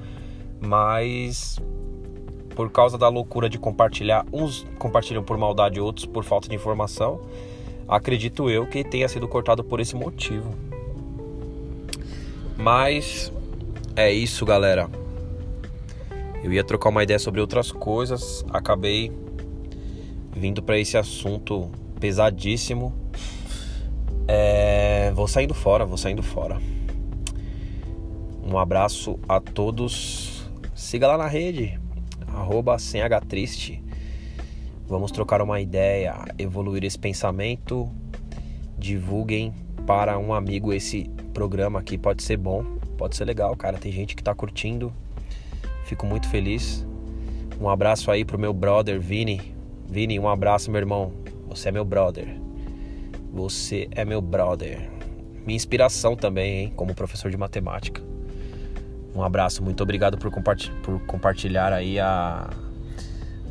mas 0.60 1.60
por 2.54 2.70
causa 2.70 2.96
da 2.96 3.08
loucura 3.08 3.48
de 3.48 3.58
compartilhar, 3.58 4.24
uns 4.32 4.66
compartilham 4.78 5.22
por 5.22 5.36
maldade, 5.36 5.80
outros 5.80 6.06
por 6.06 6.24
falta 6.24 6.48
de 6.48 6.54
informação. 6.54 7.20
Acredito 7.86 8.48
eu 8.48 8.66
que 8.66 8.82
tenha 8.82 9.08
sido 9.08 9.28
cortado 9.28 9.62
por 9.62 9.80
esse 9.80 9.94
motivo. 9.94 10.54
Mas 12.56 13.32
é 13.96 14.10
isso, 14.10 14.46
galera. 14.46 14.88
Eu 16.42 16.52
ia 16.52 16.62
trocar 16.62 16.90
uma 16.90 17.02
ideia 17.02 17.18
sobre 17.18 17.40
outras 17.40 17.72
coisas, 17.72 18.44
acabei 18.50 19.12
vindo 20.32 20.62
para 20.62 20.78
esse 20.78 20.96
assunto 20.96 21.70
pesadíssimo. 22.04 22.92
É... 24.28 25.10
vou 25.14 25.26
saindo 25.26 25.54
fora, 25.54 25.86
vou 25.86 25.96
saindo 25.96 26.22
fora. 26.22 26.60
Um 28.46 28.58
abraço 28.58 29.18
a 29.26 29.40
todos. 29.40 30.46
Siga 30.74 31.06
lá 31.08 31.16
na 31.16 31.26
rede, 31.26 31.80
arroba 32.28 32.78
sem 32.78 33.00
triste. 33.26 33.82
Vamos 34.86 35.12
trocar 35.12 35.40
uma 35.40 35.62
ideia, 35.62 36.14
evoluir 36.38 36.84
esse 36.84 36.98
pensamento. 36.98 37.90
Divulguem 38.76 39.54
para 39.86 40.18
um 40.18 40.34
amigo 40.34 40.74
esse 40.74 41.08
programa 41.32 41.78
aqui, 41.78 41.96
pode 41.96 42.22
ser 42.22 42.36
bom, 42.36 42.64
pode 42.98 43.16
ser 43.16 43.24
legal, 43.24 43.56
cara. 43.56 43.78
Tem 43.78 43.90
gente 43.90 44.14
que 44.14 44.22
tá 44.22 44.34
curtindo. 44.34 44.92
Fico 45.86 46.04
muito 46.04 46.28
feliz. 46.28 46.86
Um 47.58 47.66
abraço 47.66 48.10
aí 48.10 48.26
pro 48.26 48.38
meu 48.38 48.52
brother 48.52 49.00
Vini. 49.00 49.54
Vini, 49.88 50.20
um 50.20 50.28
abraço, 50.28 50.70
meu 50.70 50.80
irmão. 50.82 51.24
Você 51.54 51.68
é 51.68 51.72
meu 51.72 51.84
brother. 51.84 52.36
Você 53.32 53.88
é 53.92 54.04
meu 54.04 54.20
brother. 54.20 54.90
Minha 55.46 55.54
inspiração 55.54 56.16
também, 56.16 56.64
hein, 56.64 56.72
como 56.74 56.92
professor 56.96 57.30
de 57.30 57.36
matemática. 57.36 58.02
Um 59.14 59.22
abraço, 59.22 59.62
muito 59.62 59.80
obrigado 59.80 60.18
por, 60.18 60.32
compartilhar, 60.32 60.74
por 60.82 60.98
compartilhar 61.06 61.72
aí 61.72 62.00
a, 62.00 62.50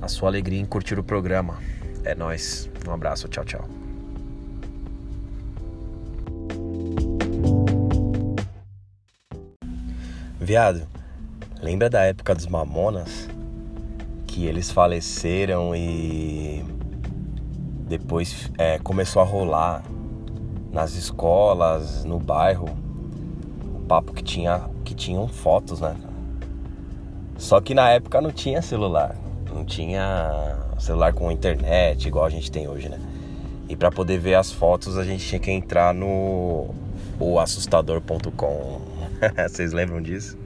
a 0.02 0.08
sua 0.10 0.28
alegria 0.28 0.60
em 0.60 0.66
curtir 0.66 1.00
o 1.00 1.04
programa. 1.04 1.60
É 2.04 2.14
nós. 2.14 2.70
Um 2.86 2.92
abraço, 2.92 3.30
tchau, 3.30 3.46
tchau. 3.46 3.66
Viado, 10.42 10.86
lembra 11.62 11.90
da 11.90 12.04
época 12.04 12.36
dos 12.36 12.48
Mamonas? 12.48 13.30
Que 14.28 14.46
eles 14.46 14.70
faleceram 14.72 15.74
e 15.74 16.73
depois 17.98 18.52
é, 18.58 18.80
começou 18.80 19.22
a 19.22 19.26
rolar 19.26 19.84
nas 20.72 20.96
escolas, 20.96 22.04
no 22.04 22.18
bairro, 22.18 22.68
o 23.76 23.82
papo 23.82 24.14
que 24.14 24.24
tinha 24.24 24.62
que 24.84 24.96
tinham 24.96 25.28
fotos, 25.28 25.80
né? 25.80 25.96
Só 27.38 27.62
que 27.62 27.76
na 27.76 27.92
época 27.92 28.20
não 28.20 28.32
tinha 28.32 28.62
celular, 28.64 29.16
não 29.54 29.64
tinha 29.64 30.58
celular 30.80 31.14
com 31.14 31.32
internet 31.32 32.08
igual 32.08 32.26
a 32.26 32.30
gente 32.30 32.52
tem 32.52 32.68
hoje, 32.68 32.90
né? 32.90 33.00
E 33.70 33.76
para 33.76 33.92
poder 33.92 34.18
ver 34.18 34.36
as 34.36 34.52
fotos 34.52 34.98
a 34.98 35.04
gente 35.04 35.26
tinha 35.26 35.40
que 35.40 35.52
entrar 35.52 35.94
no 35.94 36.74
o 37.20 37.40
assustador.com. 37.40 38.82
Vocês 39.48 39.72
lembram 39.72 40.02
disso? 40.02 40.43